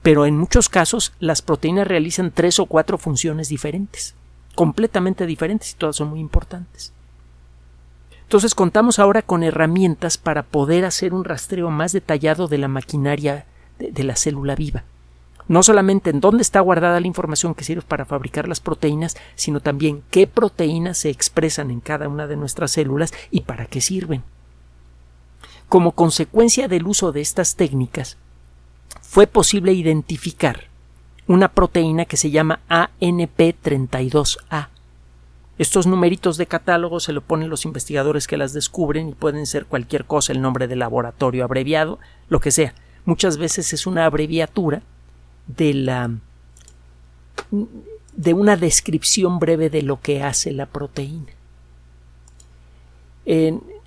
pero 0.03 0.27
en 0.27 0.37
muchos 0.37 0.69
casos 0.69 1.13
las 1.19 1.41
proteínas 1.41 1.87
realizan 1.87 2.29
tres 2.29 2.59
o 2.59 2.67
cuatro 2.67 2.99
funciones 2.99 3.49
diferentes 3.49 4.13
completamente 4.55 5.25
diferentes 5.25 5.71
y 5.71 5.75
todas 5.75 5.97
son 5.97 6.09
muy 6.09 6.19
importantes. 6.19 6.93
Entonces 8.23 8.55
contamos 8.55 8.97
ahora 8.97 9.21
con 9.21 9.43
herramientas 9.43 10.17
para 10.17 10.43
poder 10.43 10.85
hacer 10.85 11.13
un 11.13 11.23
rastreo 11.23 11.69
más 11.69 11.91
detallado 11.91 12.47
de 12.47 12.57
la 12.57 12.67
maquinaria 12.67 13.45
de, 13.77 13.91
de 13.91 14.03
la 14.03 14.15
célula 14.15 14.55
viva 14.55 14.83
no 15.47 15.63
solamente 15.63 16.09
en 16.09 16.21
dónde 16.21 16.41
está 16.41 16.59
guardada 16.59 16.99
la 16.99 17.07
información 17.07 17.53
que 17.53 17.63
sirve 17.63 17.83
para 17.83 18.05
fabricar 18.05 18.47
las 18.47 18.59
proteínas, 18.59 19.15
sino 19.35 19.59
también 19.59 20.03
qué 20.09 20.27
proteínas 20.27 20.97
se 20.97 21.09
expresan 21.09 21.71
en 21.71 21.81
cada 21.81 22.07
una 22.07 22.27
de 22.27 22.35
nuestras 22.35 22.71
células 22.71 23.13
y 23.31 23.41
para 23.41 23.65
qué 23.65 23.81
sirven. 23.81 24.23
Como 25.69 25.91
consecuencia 25.91 26.67
del 26.67 26.87
uso 26.87 27.11
de 27.11 27.21
estas 27.21 27.55
técnicas, 27.55 28.17
fue 29.01 29.27
posible 29.27 29.73
identificar 29.73 30.65
una 31.27 31.49
proteína 31.49 32.05
que 32.05 32.17
se 32.17 32.31
llama 32.31 32.59
ANP32A. 32.69 34.69
Estos 35.57 35.87
numeritos 35.87 36.37
de 36.37 36.47
catálogo 36.47 36.99
se 36.99 37.13
lo 37.13 37.21
ponen 37.21 37.49
los 37.49 37.65
investigadores 37.65 38.27
que 38.27 38.37
las 38.37 38.53
descubren 38.53 39.09
y 39.09 39.13
pueden 39.13 39.45
ser 39.45 39.65
cualquier 39.65 40.05
cosa, 40.05 40.33
el 40.33 40.41
nombre 40.41 40.67
del 40.67 40.79
laboratorio 40.79 41.45
abreviado, 41.45 41.99
lo 42.27 42.41
que 42.41 42.51
sea. 42.51 42.73
Muchas 43.05 43.37
veces 43.37 43.71
es 43.71 43.87
una 43.87 44.05
abreviatura 44.05 44.81
de 45.47 45.73
la 45.73 46.11
de 48.15 48.33
una 48.33 48.55
descripción 48.55 49.39
breve 49.39 49.69
de 49.69 49.81
lo 49.81 50.01
que 50.01 50.23
hace 50.23 50.51
la 50.51 50.65
proteína. 50.65 51.31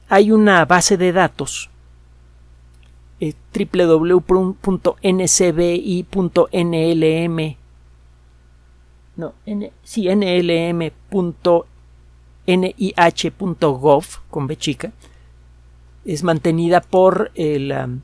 hay 0.09 0.31
una 0.31 0.65
base 0.65 0.97
de 0.97 1.13
datos 1.13 1.71
eh, 3.21 3.35
no, 9.17 9.35
nlm.nih.gov 9.47 10.85
con 14.31 14.47
B 14.47 14.59
es 16.05 16.23
mantenida 16.23 16.81
por 16.81 17.33
el 17.35 18.01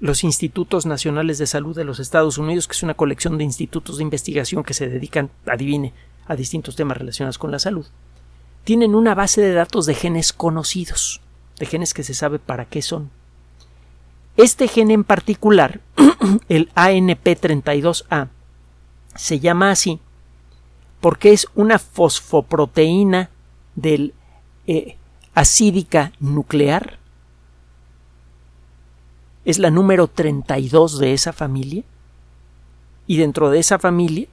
los 0.00 0.22
Institutos 0.22 0.84
Nacionales 0.86 1.38
de 1.38 1.46
Salud 1.46 1.74
de 1.74 1.84
los 1.84 1.98
Estados 1.98 2.36
Unidos, 2.36 2.66
que 2.68 2.72
es 2.72 2.82
una 2.82 2.92
colección 2.92 3.38
de 3.38 3.44
institutos 3.44 3.96
de 3.96 4.02
investigación 4.02 4.62
que 4.62 4.74
se 4.74 4.88
dedican, 4.88 5.30
adivine, 5.46 5.94
a 6.26 6.36
distintos 6.36 6.76
temas 6.76 6.98
relacionados 6.98 7.38
con 7.38 7.50
la 7.50 7.58
salud, 7.58 7.86
tienen 8.64 8.94
una 8.94 9.14
base 9.14 9.40
de 9.40 9.52
datos 9.52 9.86
de 9.86 9.94
genes 9.94 10.32
conocidos, 10.32 11.22
de 11.58 11.66
genes 11.66 11.94
que 11.94 12.02
se 12.02 12.12
sabe 12.12 12.38
para 12.38 12.66
qué 12.66 12.82
son. 12.82 13.10
Este 14.36 14.68
gen 14.68 14.90
en 14.90 15.04
particular, 15.04 15.80
el 16.48 16.72
ANP32A, 16.74 18.28
se 19.14 19.40
llama 19.40 19.70
así 19.70 20.00
porque 21.04 21.34
es 21.34 21.46
una 21.54 21.78
fosfoproteína 21.78 23.28
del 23.74 24.14
eh, 24.66 24.96
acídica 25.34 26.12
nuclear 26.18 26.98
es 29.44 29.58
la 29.58 29.70
número 29.70 30.08
32 30.08 30.98
de 30.98 31.12
esa 31.12 31.34
familia 31.34 31.82
y 33.06 33.18
dentro 33.18 33.50
de 33.50 33.58
esa 33.58 33.78
familia 33.78 34.28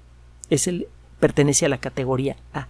es 0.50 0.68
el, 0.68 0.88
pertenece 1.20 1.66
a 1.66 1.70
la 1.70 1.80
categoría 1.80 2.38
A. 2.54 2.68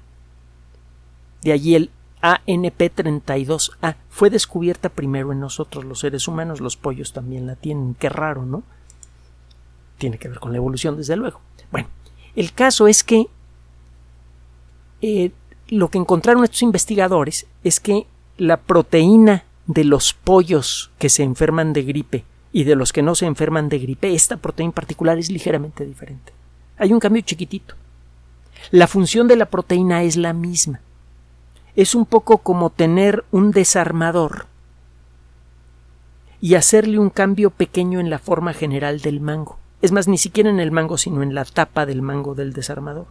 De 1.44 1.52
allí 1.52 1.76
el 1.76 1.92
ANP32A 2.22 3.96
fue 4.10 4.30
descubierta 4.30 4.90
primero 4.90 5.32
en 5.32 5.40
nosotros 5.40 5.84
los 5.86 6.00
seres 6.00 6.28
humanos, 6.28 6.62
los 6.62 6.78
pollos 6.78 7.14
también 7.14 7.48
la 7.48 7.56
tienen, 7.56 7.96
qué 7.96 8.10
raro, 8.10 8.46
¿no? 8.46 8.64
Tiene 9.98 10.18
que 10.18 10.30
ver 10.30 10.40
con 10.40 10.52
la 10.52 10.58
evolución, 10.58 10.98
desde 10.98 11.16
luego. 11.16 11.42
Bueno, 11.72 11.88
el 12.36 12.54
caso 12.54 12.88
es 12.88 13.04
que 13.04 13.28
eh, 15.02 15.32
lo 15.68 15.90
que 15.90 15.98
encontraron 15.98 16.44
estos 16.44 16.62
investigadores 16.62 17.48
es 17.64 17.80
que 17.80 18.06
la 18.38 18.58
proteína 18.58 19.46
de 19.68 19.84
los 19.84 20.14
pollos 20.14 20.92
que 21.00 21.10
se 21.10 21.24
enferman 21.24 21.74
de 21.74 21.84
gripe 21.84 22.26
y 22.52 22.66
de 22.66 22.76
los 22.76 22.92
que 22.92 23.02
no 23.02 23.16
se 23.16 23.26
enferman 23.26 23.70
de 23.70 23.80
gripe, 23.80 24.14
esta 24.14 24.38
proteína 24.38 24.70
en 24.70 24.74
particular 24.74 25.18
es 25.18 25.32
ligeramente 25.32 25.86
diferente. 25.86 26.34
Hay 26.78 26.92
un 26.94 27.00
cambio 27.00 27.22
chiquitito. 27.22 27.76
La 28.70 28.88
función 28.88 29.28
de 29.28 29.38
la 29.38 29.46
proteína 29.46 30.04
es 30.04 30.18
la 30.18 30.34
misma. 30.34 30.82
Es 31.76 31.96
un 31.96 32.06
poco 32.06 32.40
como 32.40 32.70
tener 32.70 33.24
un 33.32 33.52
desarmador 33.52 34.48
y 36.42 36.56
hacerle 36.56 37.00
un 37.00 37.10
cambio 37.10 37.52
pequeño 37.52 38.00
en 38.00 38.10
la 38.10 38.20
forma 38.20 38.54
general 38.54 39.02
del 39.02 39.22
mango. 39.22 39.60
Es 39.82 39.92
más, 39.92 40.08
ni 40.08 40.18
siquiera 40.18 40.50
en 40.50 40.60
el 40.60 40.72
mango, 40.72 40.98
sino 40.98 41.24
en 41.24 41.34
la 41.34 41.46
tapa 41.46 41.86
del 41.86 42.02
mango 42.02 42.36
del 42.36 42.54
desarmador. 42.54 43.08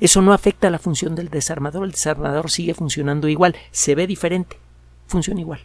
Eso 0.00 0.22
no 0.22 0.32
afecta 0.32 0.68
a 0.68 0.70
la 0.70 0.78
función 0.78 1.14
del 1.14 1.28
desarmador. 1.28 1.84
El 1.84 1.92
desarmador 1.92 2.50
sigue 2.50 2.74
funcionando 2.74 3.28
igual. 3.28 3.56
Se 3.70 3.94
ve 3.94 4.06
diferente. 4.06 4.58
Funciona 5.06 5.40
igual. 5.40 5.60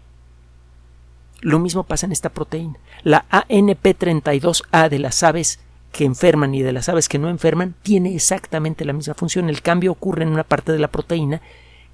Lo 1.41 1.59
mismo 1.59 1.83
pasa 1.83 2.05
en 2.05 2.11
esta 2.11 2.29
proteína. 2.29 2.77
La 3.03 3.25
ANP32A 3.29 4.89
de 4.89 4.99
las 4.99 5.23
aves 5.23 5.59
que 5.91 6.03
enferman 6.03 6.53
y 6.53 6.61
de 6.61 6.73
las 6.73 6.89
aves 6.89 7.07
que 7.07 7.19
no 7.19 7.29
enferman 7.29 7.75
tiene 7.83 8.15
exactamente 8.15 8.85
la 8.85 8.93
misma 8.93 9.13
función. 9.13 9.49
El 9.49 9.61
cambio 9.61 9.91
ocurre 9.91 10.23
en 10.23 10.29
una 10.29 10.43
parte 10.43 10.71
de 10.71 10.79
la 10.79 10.89
proteína 10.89 11.41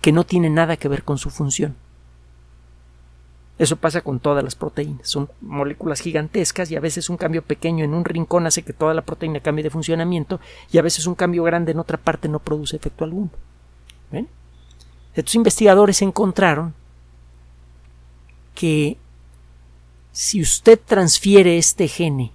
que 0.04 0.12
no 0.12 0.26
tiene 0.26 0.50
nada 0.50 0.76
que 0.76 0.90
ver 0.90 1.04
con 1.04 1.18
su 1.18 1.30
función. 1.30 1.78
Eso 3.58 3.78
pasa 3.78 4.02
con 4.02 4.20
todas 4.20 4.44
las 4.44 4.54
proteínas. 4.54 5.08
Son 5.08 5.30
moléculas 5.40 6.02
gigantescas 6.02 6.70
y 6.70 6.76
a 6.76 6.82
veces 6.82 7.10
un 7.10 7.16
cambio 7.16 7.42
pequeño 7.42 7.86
en 7.86 7.94
un 7.94 8.04
rincón 8.04 8.46
hace 8.46 8.64
que 8.64 8.74
toda 8.74 8.94
la 8.94 9.04
proteína 9.04 9.40
cambie 9.40 9.64
de 9.64 9.70
funcionamiento 9.70 10.42
y 10.74 10.78
a 10.78 10.82
veces 10.82 11.08
un 11.08 11.16
cambio 11.16 11.42
grande 11.44 11.72
en 11.72 11.80
otra 11.80 11.98
parte 11.98 12.28
no 12.28 12.40
produce 12.40 12.76
efecto 12.76 13.06
alguno. 13.06 13.30
Estos 15.16 15.36
investigadores 15.36 16.02
encontraron 16.02 16.74
que 18.56 18.98
si 20.12 20.42
usted 20.42 20.82
transfiere 20.86 21.58
este 21.58 21.88
gene 21.88 22.34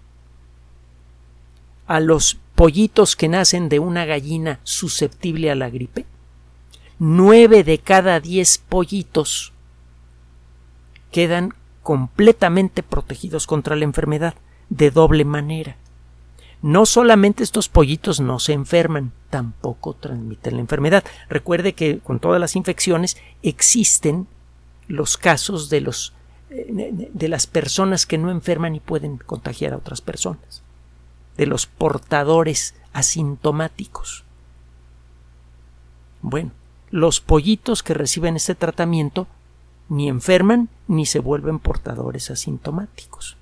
a 1.86 2.00
los 2.00 2.38
pollitos 2.54 3.14
que 3.14 3.28
nacen 3.28 3.68
de 3.68 3.78
una 3.78 4.06
gallina 4.06 4.58
susceptible 4.62 5.50
a 5.50 5.54
la 5.54 5.68
gripe, 5.68 6.06
nueve 6.98 7.64
de 7.64 7.78
cada 7.78 8.20
diez 8.20 8.58
pollitos 8.58 9.52
quedan 11.10 11.54
completamente 11.82 12.82
protegidos 12.82 13.46
contra 13.46 13.76
la 13.76 13.84
enfermedad 13.84 14.34
de 14.68 14.90
doble 14.90 15.24
manera. 15.24 15.76
No 16.60 16.86
solamente 16.86 17.44
estos 17.44 17.68
pollitos 17.68 18.20
no 18.20 18.40
se 18.40 18.52
enferman, 18.52 19.12
tampoco 19.30 19.94
transmiten 19.94 20.56
la 20.56 20.60
enfermedad. 20.60 21.04
Recuerde 21.28 21.72
que 21.72 22.00
con 22.00 22.18
todas 22.18 22.40
las 22.40 22.56
infecciones 22.56 23.16
existen 23.42 24.26
los 24.88 25.16
casos 25.16 25.70
de 25.70 25.80
los 25.80 26.14
de 26.50 27.28
las 27.28 27.46
personas 27.46 28.06
que 28.06 28.16
no 28.16 28.30
enferman 28.30 28.74
y 28.74 28.80
pueden 28.80 29.18
contagiar 29.18 29.74
a 29.74 29.76
otras 29.76 30.00
personas, 30.00 30.62
de 31.36 31.46
los 31.46 31.66
portadores 31.66 32.74
asintomáticos. 32.94 34.24
Bueno, 36.22 36.52
los 36.90 37.20
pollitos 37.20 37.82
que 37.82 37.94
reciben 37.94 38.36
este 38.36 38.54
tratamiento 38.54 39.26
ni 39.88 40.08
enferman 40.08 40.68
ni 40.86 41.06
se 41.06 41.18
vuelven 41.18 41.58
portadores 41.58 42.30
asintomáticos. 42.30 43.36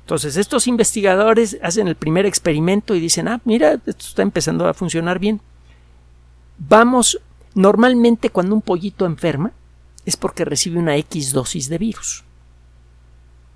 Entonces, 0.00 0.36
estos 0.36 0.66
investigadores 0.66 1.58
hacen 1.62 1.86
el 1.86 1.94
primer 1.94 2.26
experimento 2.26 2.94
y 2.94 3.00
dicen, 3.00 3.28
ah, 3.28 3.40
mira, 3.44 3.74
esto 3.74 4.06
está 4.06 4.22
empezando 4.22 4.66
a 4.66 4.74
funcionar 4.74 5.20
bien. 5.20 5.40
Vamos, 6.58 7.20
normalmente 7.54 8.30
cuando 8.30 8.54
un 8.54 8.62
pollito 8.62 9.06
enferma, 9.06 9.52
es 10.04 10.16
porque 10.16 10.44
recibe 10.44 10.78
una 10.78 10.96
X 10.96 11.32
dosis 11.32 11.68
de 11.68 11.78
virus 11.78 12.24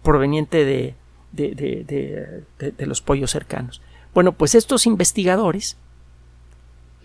proveniente 0.04 0.64
de, 0.64 0.94
de, 1.32 2.86
los 2.86 3.00
pollos 3.00 3.32
cercanos. 3.32 3.80
Bueno, 4.12 4.32
pues 4.32 4.54
estos 4.54 4.86
investigadores 4.86 5.76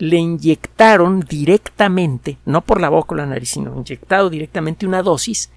le 0.00 0.16
inyectaron 0.16 1.20
directamente, 1.20 2.38
no 2.46 2.62
por 2.62 2.80
la 2.80 2.88
boca 2.88 3.14
o 3.14 3.18
la 3.18 3.26
nariz, 3.26 3.50
sino 3.50 3.76
inyectado 3.76 4.30
directamente 4.30 4.86
una 4.86 5.02
dosis 5.02 5.50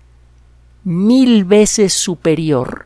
mil 0.84 1.46
veces 1.46 1.94
superior 1.94 2.86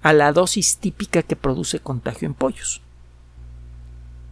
a 0.00 0.14
la 0.14 0.32
dosis 0.32 0.78
típica 0.78 1.22
que 1.22 1.36
produce 1.36 1.80
contagio 1.80 2.26
en 2.26 2.32
pollos. 2.32 2.80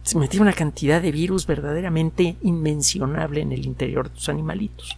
Se 0.01 0.17
metió 0.17 0.41
una 0.41 0.53
cantidad 0.53 0.99
de 0.99 1.11
virus 1.11 1.45
verdaderamente 1.45 2.35
inmencionable 2.41 3.41
en 3.41 3.51
el 3.51 3.63
interior 3.63 4.09
de 4.09 4.15
los 4.15 4.27
animalitos. 4.27 4.97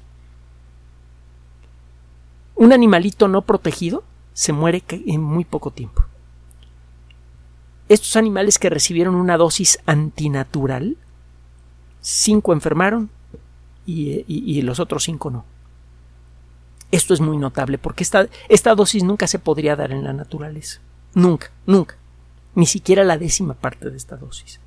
Un 2.56 2.72
animalito 2.72 3.28
no 3.28 3.42
protegido 3.42 4.06
se 4.34 4.54
muere 4.54 4.82
en 4.89 5.22
muy 5.22 5.44
poco 5.44 5.70
tiempo. 5.70 6.03
Estos 7.89 8.15
animales 8.15 8.60
que 8.60 8.69
recibieron 8.69 9.15
una 9.15 9.38
dosis 9.38 9.80
antinatural, 9.86 10.98
cinco 12.02 12.54
enfermaron 12.54 13.10
y, 13.86 14.62
los 14.62 14.80
otros 14.80 15.04
cinco 15.04 15.30
no. 15.30 15.46
Esto 16.91 17.13
es 17.13 17.22
muy 17.22 17.38
notable 17.38 17.78
porque 17.78 18.04
esta, 18.04 18.28
esta 18.50 18.76
dosis 18.76 19.04
nunca 19.04 19.28
se 19.28 19.39
podría 19.39 19.76
dar 19.76 19.91
en 19.91 20.04
la 20.04 20.13
naturaleza. 20.13 20.80
Nunca, 21.13 21.52
nunca. 21.65 21.98
Ni 22.56 22.65
siquiera 22.65 23.04
la 23.04 23.17
décima 23.17 23.56
parte 23.56 23.89
de 23.89 23.98
esta 23.98 24.15
dosis. 24.15 24.60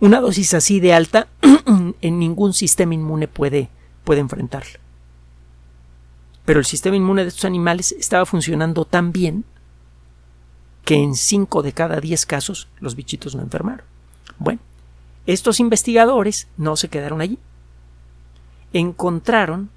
Una 0.00 0.20
dosis 0.20 0.54
así 0.54 0.80
de 0.80 0.92
alta 0.92 1.28
en 2.00 2.18
ningún 2.18 2.52
sistema 2.52 2.94
inmune 2.94 3.26
puede, 3.26 3.70
puede 4.04 4.20
enfrentarla. 4.20 4.78
Pero 6.44 6.60
el 6.60 6.66
sistema 6.66 6.96
inmune 6.96 7.22
de 7.22 7.28
estos 7.28 7.44
animales 7.44 7.92
estaba 7.92 8.26
funcionando 8.26 8.84
tan 8.84 9.12
bien 9.12 9.44
que 10.90 10.96
en 10.96 11.14
5 11.14 11.62
de 11.62 11.72
cada 11.72 12.00
10 12.00 12.26
casos 12.26 12.66
los 12.80 12.96
bichitos 12.96 13.36
no 13.36 13.42
enfermaron. 13.42 13.86
Bueno, 14.40 14.58
estos 15.24 15.60
investigadores 15.60 16.48
no 16.56 16.74
se 16.74 16.88
quedaron 16.88 17.20
allí. 17.20 17.38
Encontraron 18.72 19.70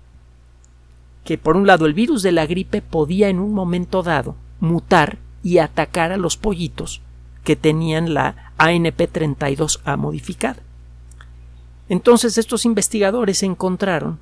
que 1.23 1.37
por 1.37 1.55
un 1.55 1.67
lado 1.67 1.85
el 1.85 1.93
virus 1.93 2.23
de 2.23 2.31
la 2.31 2.47
gripe 2.47 2.81
podía 2.81 3.29
en 3.29 3.37
un 3.37 3.53
momento 3.53 4.01
dado 4.01 4.35
mutar 4.59 5.19
y 5.43 5.59
atacar 5.59 6.11
a 6.11 6.17
los 6.17 6.35
pollitos 6.35 6.99
que 7.43 7.55
tenían 7.55 8.15
la 8.15 8.51
ANP32A 8.57 9.95
modificada. 9.97 10.63
Entonces 11.89 12.39
estos 12.39 12.65
investigadores 12.65 13.43
encontraron 13.43 14.17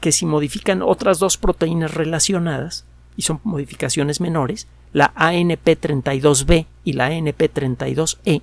que 0.00 0.12
si 0.12 0.24
modifican 0.24 0.80
otras 0.80 1.18
dos 1.18 1.36
proteínas 1.36 1.92
relacionadas, 1.92 2.86
y 3.18 3.22
son 3.22 3.40
modificaciones 3.44 4.22
menores, 4.22 4.66
la 4.92 5.14
ANP32B 5.14 6.66
y 6.84 6.92
la 6.94 7.10
ANP32E, 7.10 8.42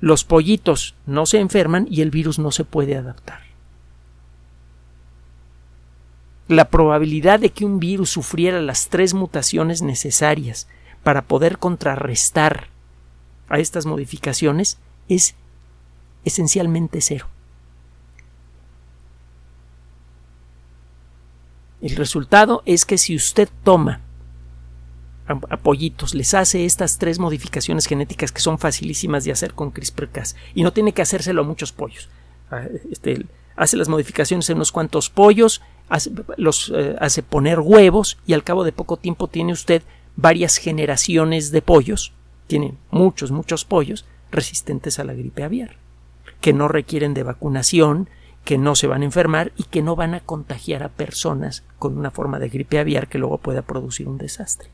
los 0.00 0.24
pollitos 0.24 0.94
no 1.06 1.26
se 1.26 1.40
enferman 1.40 1.86
y 1.90 2.02
el 2.02 2.10
virus 2.10 2.38
no 2.38 2.50
se 2.50 2.64
puede 2.64 2.96
adaptar. 2.96 3.40
La 6.46 6.70
probabilidad 6.70 7.40
de 7.40 7.50
que 7.50 7.64
un 7.64 7.78
virus 7.78 8.10
sufriera 8.10 8.60
las 8.62 8.88
tres 8.88 9.12
mutaciones 9.12 9.82
necesarias 9.82 10.66
para 11.02 11.22
poder 11.22 11.58
contrarrestar 11.58 12.68
a 13.48 13.58
estas 13.58 13.86
modificaciones 13.86 14.78
es 15.08 15.34
esencialmente 16.24 17.00
cero. 17.00 17.26
El 21.80 21.96
resultado 21.96 22.62
es 22.66 22.84
que 22.84 22.98
si 22.98 23.14
usted 23.14 23.48
toma 23.62 24.00
pollitos, 25.36 26.14
les 26.14 26.34
hace 26.34 26.64
estas 26.64 26.98
tres 26.98 27.18
modificaciones 27.18 27.86
genéticas 27.86 28.32
que 28.32 28.40
son 28.40 28.58
facilísimas 28.58 29.24
de 29.24 29.32
hacer 29.32 29.54
con 29.54 29.70
CRISPR-Cas 29.70 30.36
y 30.54 30.62
no 30.62 30.72
tiene 30.72 30.92
que 30.92 31.02
hacérselo 31.02 31.42
a 31.42 31.44
muchos 31.44 31.72
pollos. 31.72 32.08
Ah, 32.50 32.64
este, 32.90 33.26
hace 33.56 33.76
las 33.76 33.88
modificaciones 33.88 34.48
en 34.48 34.56
unos 34.56 34.72
cuantos 34.72 35.10
pollos, 35.10 35.60
hace, 35.88 36.10
los 36.36 36.72
eh, 36.74 36.96
hace 37.00 37.22
poner 37.22 37.60
huevos 37.60 38.18
y 38.26 38.32
al 38.32 38.44
cabo 38.44 38.64
de 38.64 38.72
poco 38.72 38.96
tiempo 38.96 39.28
tiene 39.28 39.52
usted 39.52 39.82
varias 40.16 40.56
generaciones 40.56 41.50
de 41.50 41.62
pollos, 41.62 42.12
tiene 42.46 42.74
muchos, 42.90 43.30
muchos 43.30 43.64
pollos 43.64 44.06
resistentes 44.30 44.98
a 44.98 45.04
la 45.04 45.14
gripe 45.14 45.44
aviar, 45.44 45.76
que 46.40 46.52
no 46.52 46.68
requieren 46.68 47.14
de 47.14 47.22
vacunación, 47.22 48.08
que 48.44 48.58
no 48.58 48.74
se 48.74 48.86
van 48.86 49.02
a 49.02 49.04
enfermar 49.04 49.52
y 49.56 49.64
que 49.64 49.82
no 49.82 49.94
van 49.94 50.14
a 50.14 50.20
contagiar 50.20 50.82
a 50.82 50.88
personas 50.88 51.64
con 51.78 51.98
una 51.98 52.10
forma 52.10 52.38
de 52.38 52.48
gripe 52.48 52.78
aviar 52.78 53.08
que 53.08 53.18
luego 53.18 53.38
pueda 53.38 53.62
producir 53.62 54.08
un 54.08 54.16
desastre. 54.16 54.70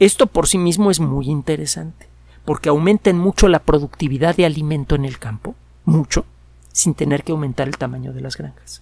Esto 0.00 0.26
por 0.26 0.48
sí 0.48 0.56
mismo 0.56 0.90
es 0.90 0.98
muy 0.98 1.28
interesante, 1.28 2.06
porque 2.46 2.70
aumenta 2.70 3.12
mucho 3.12 3.48
la 3.48 3.58
productividad 3.58 4.34
de 4.34 4.46
alimento 4.46 4.94
en 4.94 5.04
el 5.04 5.18
campo, 5.18 5.54
mucho, 5.84 6.24
sin 6.72 6.94
tener 6.94 7.22
que 7.22 7.32
aumentar 7.32 7.68
el 7.68 7.76
tamaño 7.76 8.14
de 8.14 8.22
las 8.22 8.38
granjas. 8.38 8.80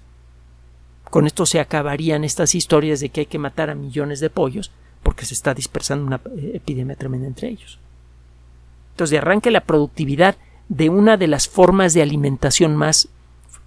Con 1.10 1.26
esto 1.26 1.44
se 1.44 1.58
acabarían 1.58 2.22
estas 2.22 2.54
historias 2.54 3.00
de 3.00 3.08
que 3.08 3.22
hay 3.22 3.26
que 3.26 3.40
matar 3.40 3.68
a 3.68 3.74
millones 3.74 4.20
de 4.20 4.30
pollos 4.30 4.70
porque 5.02 5.26
se 5.26 5.34
está 5.34 5.54
dispersando 5.54 6.06
una 6.06 6.20
eh, 6.36 6.52
epidemia 6.54 6.94
tremenda 6.94 7.26
entre 7.26 7.48
ellos. 7.48 7.80
Entonces, 8.92 9.10
de 9.10 9.18
arranque 9.18 9.50
la 9.50 9.64
productividad 9.64 10.36
de 10.68 10.88
una 10.88 11.16
de 11.16 11.26
las 11.26 11.48
formas 11.48 11.94
de 11.94 12.02
alimentación 12.02 12.76
más, 12.76 13.08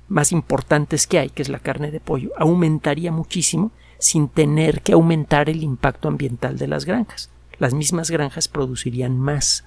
más 0.07 0.31
importantes 0.31 1.05
que 1.05 1.19
hay, 1.19 1.29
que 1.29 1.41
es 1.41 1.49
la 1.49 1.59
carne 1.59 1.91
de 1.91 1.99
pollo, 1.99 2.31
aumentaría 2.37 3.11
muchísimo 3.11 3.71
sin 3.97 4.29
tener 4.29 4.81
que 4.83 4.93
aumentar 4.93 5.49
el 5.49 5.63
impacto 5.63 6.07
ambiental 6.07 6.57
de 6.57 6.67
las 6.67 6.85
granjas 6.85 7.29
las 7.61 7.75
mismas 7.75 8.09
granjas 8.09 8.47
producirían 8.47 9.19
más. 9.19 9.63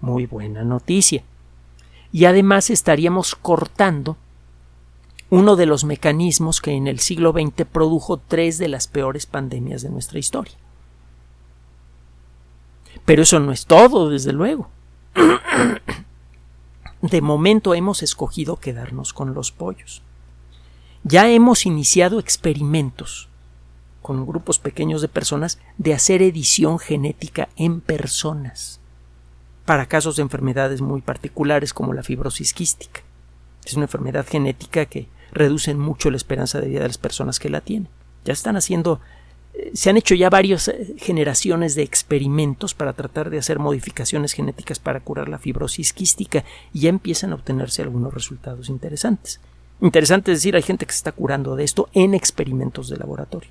Muy 0.00 0.24
buena 0.24 0.64
noticia. 0.64 1.24
Y 2.10 2.24
además 2.24 2.70
estaríamos 2.70 3.34
cortando 3.34 4.16
uno 5.28 5.54
de 5.54 5.66
los 5.66 5.84
mecanismos 5.84 6.62
que 6.62 6.70
en 6.70 6.86
el 6.86 7.00
siglo 7.00 7.32
XX 7.32 7.66
produjo 7.70 8.16
tres 8.16 8.56
de 8.56 8.68
las 8.68 8.86
peores 8.86 9.26
pandemias 9.26 9.82
de 9.82 9.90
nuestra 9.90 10.18
historia. 10.18 10.54
Pero 13.04 13.24
eso 13.24 13.38
no 13.40 13.52
es 13.52 13.66
todo, 13.66 14.08
desde 14.08 14.32
luego. 14.32 14.70
De 17.02 17.20
momento 17.20 17.74
hemos 17.74 18.02
escogido 18.02 18.56
quedarnos 18.56 19.12
con 19.12 19.34
los 19.34 19.52
pollos. 19.52 20.00
Ya 21.02 21.28
hemos 21.28 21.66
iniciado 21.66 22.18
experimentos 22.20 23.28
con 24.04 24.26
grupos 24.26 24.58
pequeños 24.58 25.00
de 25.00 25.08
personas 25.08 25.58
de 25.78 25.94
hacer 25.94 26.20
edición 26.20 26.78
genética 26.78 27.48
en 27.56 27.80
personas 27.80 28.78
para 29.64 29.86
casos 29.86 30.16
de 30.16 30.22
enfermedades 30.22 30.82
muy 30.82 31.00
particulares 31.00 31.72
como 31.72 31.94
la 31.94 32.02
fibrosis 32.02 32.52
quística. 32.52 33.00
Es 33.64 33.72
una 33.72 33.86
enfermedad 33.86 34.26
genética 34.28 34.84
que 34.84 35.08
reduce 35.32 35.72
mucho 35.74 36.10
la 36.10 36.18
esperanza 36.18 36.60
de 36.60 36.68
vida 36.68 36.80
de 36.80 36.88
las 36.88 36.98
personas 36.98 37.38
que 37.38 37.48
la 37.48 37.62
tienen. 37.62 37.88
Ya 38.26 38.34
están 38.34 38.58
haciendo 38.58 39.00
eh, 39.54 39.70
se 39.72 39.88
han 39.88 39.96
hecho 39.96 40.14
ya 40.14 40.28
varias 40.28 40.68
eh, 40.68 40.96
generaciones 40.98 41.74
de 41.74 41.84
experimentos 41.84 42.74
para 42.74 42.92
tratar 42.92 43.30
de 43.30 43.38
hacer 43.38 43.58
modificaciones 43.58 44.34
genéticas 44.34 44.78
para 44.78 45.00
curar 45.00 45.30
la 45.30 45.38
fibrosis 45.38 45.94
quística 45.94 46.44
y 46.74 46.80
ya 46.80 46.90
empiezan 46.90 47.32
a 47.32 47.36
obtenerse 47.36 47.80
algunos 47.80 48.12
resultados 48.12 48.68
interesantes. 48.68 49.40
Interesante 49.80 50.30
es 50.30 50.40
decir, 50.40 50.56
hay 50.56 50.62
gente 50.62 50.84
que 50.84 50.92
se 50.92 50.98
está 50.98 51.12
curando 51.12 51.56
de 51.56 51.64
esto 51.64 51.88
en 51.94 52.12
experimentos 52.12 52.90
de 52.90 52.98
laboratorio 52.98 53.48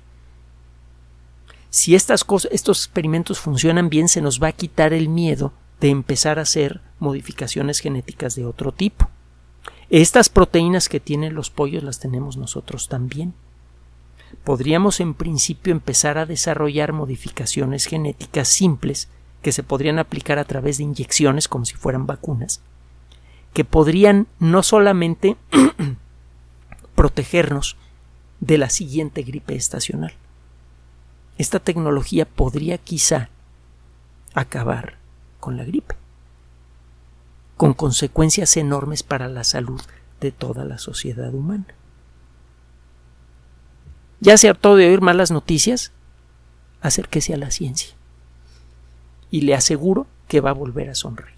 si 1.74 1.96
estas 1.96 2.22
cosas, 2.22 2.52
estos 2.52 2.84
experimentos 2.84 3.40
funcionan 3.40 3.88
bien, 3.88 4.08
se 4.08 4.22
nos 4.22 4.40
va 4.40 4.46
a 4.46 4.52
quitar 4.52 4.92
el 4.92 5.08
miedo 5.08 5.52
de 5.80 5.88
empezar 5.88 6.38
a 6.38 6.42
hacer 6.42 6.80
modificaciones 7.00 7.80
genéticas 7.80 8.36
de 8.36 8.46
otro 8.46 8.70
tipo. 8.70 9.10
Estas 9.90 10.28
proteínas 10.28 10.88
que 10.88 11.00
tienen 11.00 11.34
los 11.34 11.50
pollos 11.50 11.82
las 11.82 11.98
tenemos 11.98 12.36
nosotros 12.36 12.88
también. 12.88 13.34
Podríamos 14.44 15.00
en 15.00 15.14
principio 15.14 15.72
empezar 15.72 16.16
a 16.16 16.26
desarrollar 16.26 16.92
modificaciones 16.92 17.86
genéticas 17.86 18.46
simples 18.46 19.08
que 19.42 19.50
se 19.50 19.64
podrían 19.64 19.98
aplicar 19.98 20.38
a 20.38 20.44
través 20.44 20.78
de 20.78 20.84
inyecciones 20.84 21.48
como 21.48 21.64
si 21.64 21.74
fueran 21.74 22.06
vacunas, 22.06 22.60
que 23.52 23.64
podrían 23.64 24.28
no 24.38 24.62
solamente 24.62 25.36
protegernos 26.94 27.76
de 28.38 28.58
la 28.58 28.70
siguiente 28.70 29.22
gripe 29.22 29.56
estacional, 29.56 30.14
esta 31.38 31.58
tecnología 31.58 32.26
podría 32.26 32.78
quizá 32.78 33.28
acabar 34.34 34.96
con 35.40 35.56
la 35.56 35.64
gripe, 35.64 35.96
con 37.56 37.74
consecuencias 37.74 38.56
enormes 38.56 39.02
para 39.02 39.28
la 39.28 39.44
salud 39.44 39.80
de 40.20 40.32
toda 40.32 40.64
la 40.64 40.78
sociedad 40.78 41.34
humana. 41.34 41.66
¿Ya 44.20 44.38
se 44.38 44.48
hartó 44.48 44.76
de 44.76 44.88
oír 44.88 45.00
malas 45.00 45.30
noticias? 45.30 45.92
Acérquese 46.80 47.34
a 47.34 47.36
la 47.36 47.50
ciencia. 47.50 47.94
Y 49.30 49.42
le 49.42 49.54
aseguro 49.54 50.06
que 50.28 50.40
va 50.40 50.50
a 50.50 50.54
volver 50.54 50.88
a 50.88 50.94
sonreír. 50.94 51.34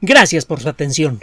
Gracias 0.00 0.44
por 0.44 0.60
su 0.60 0.68
atención. 0.68 1.22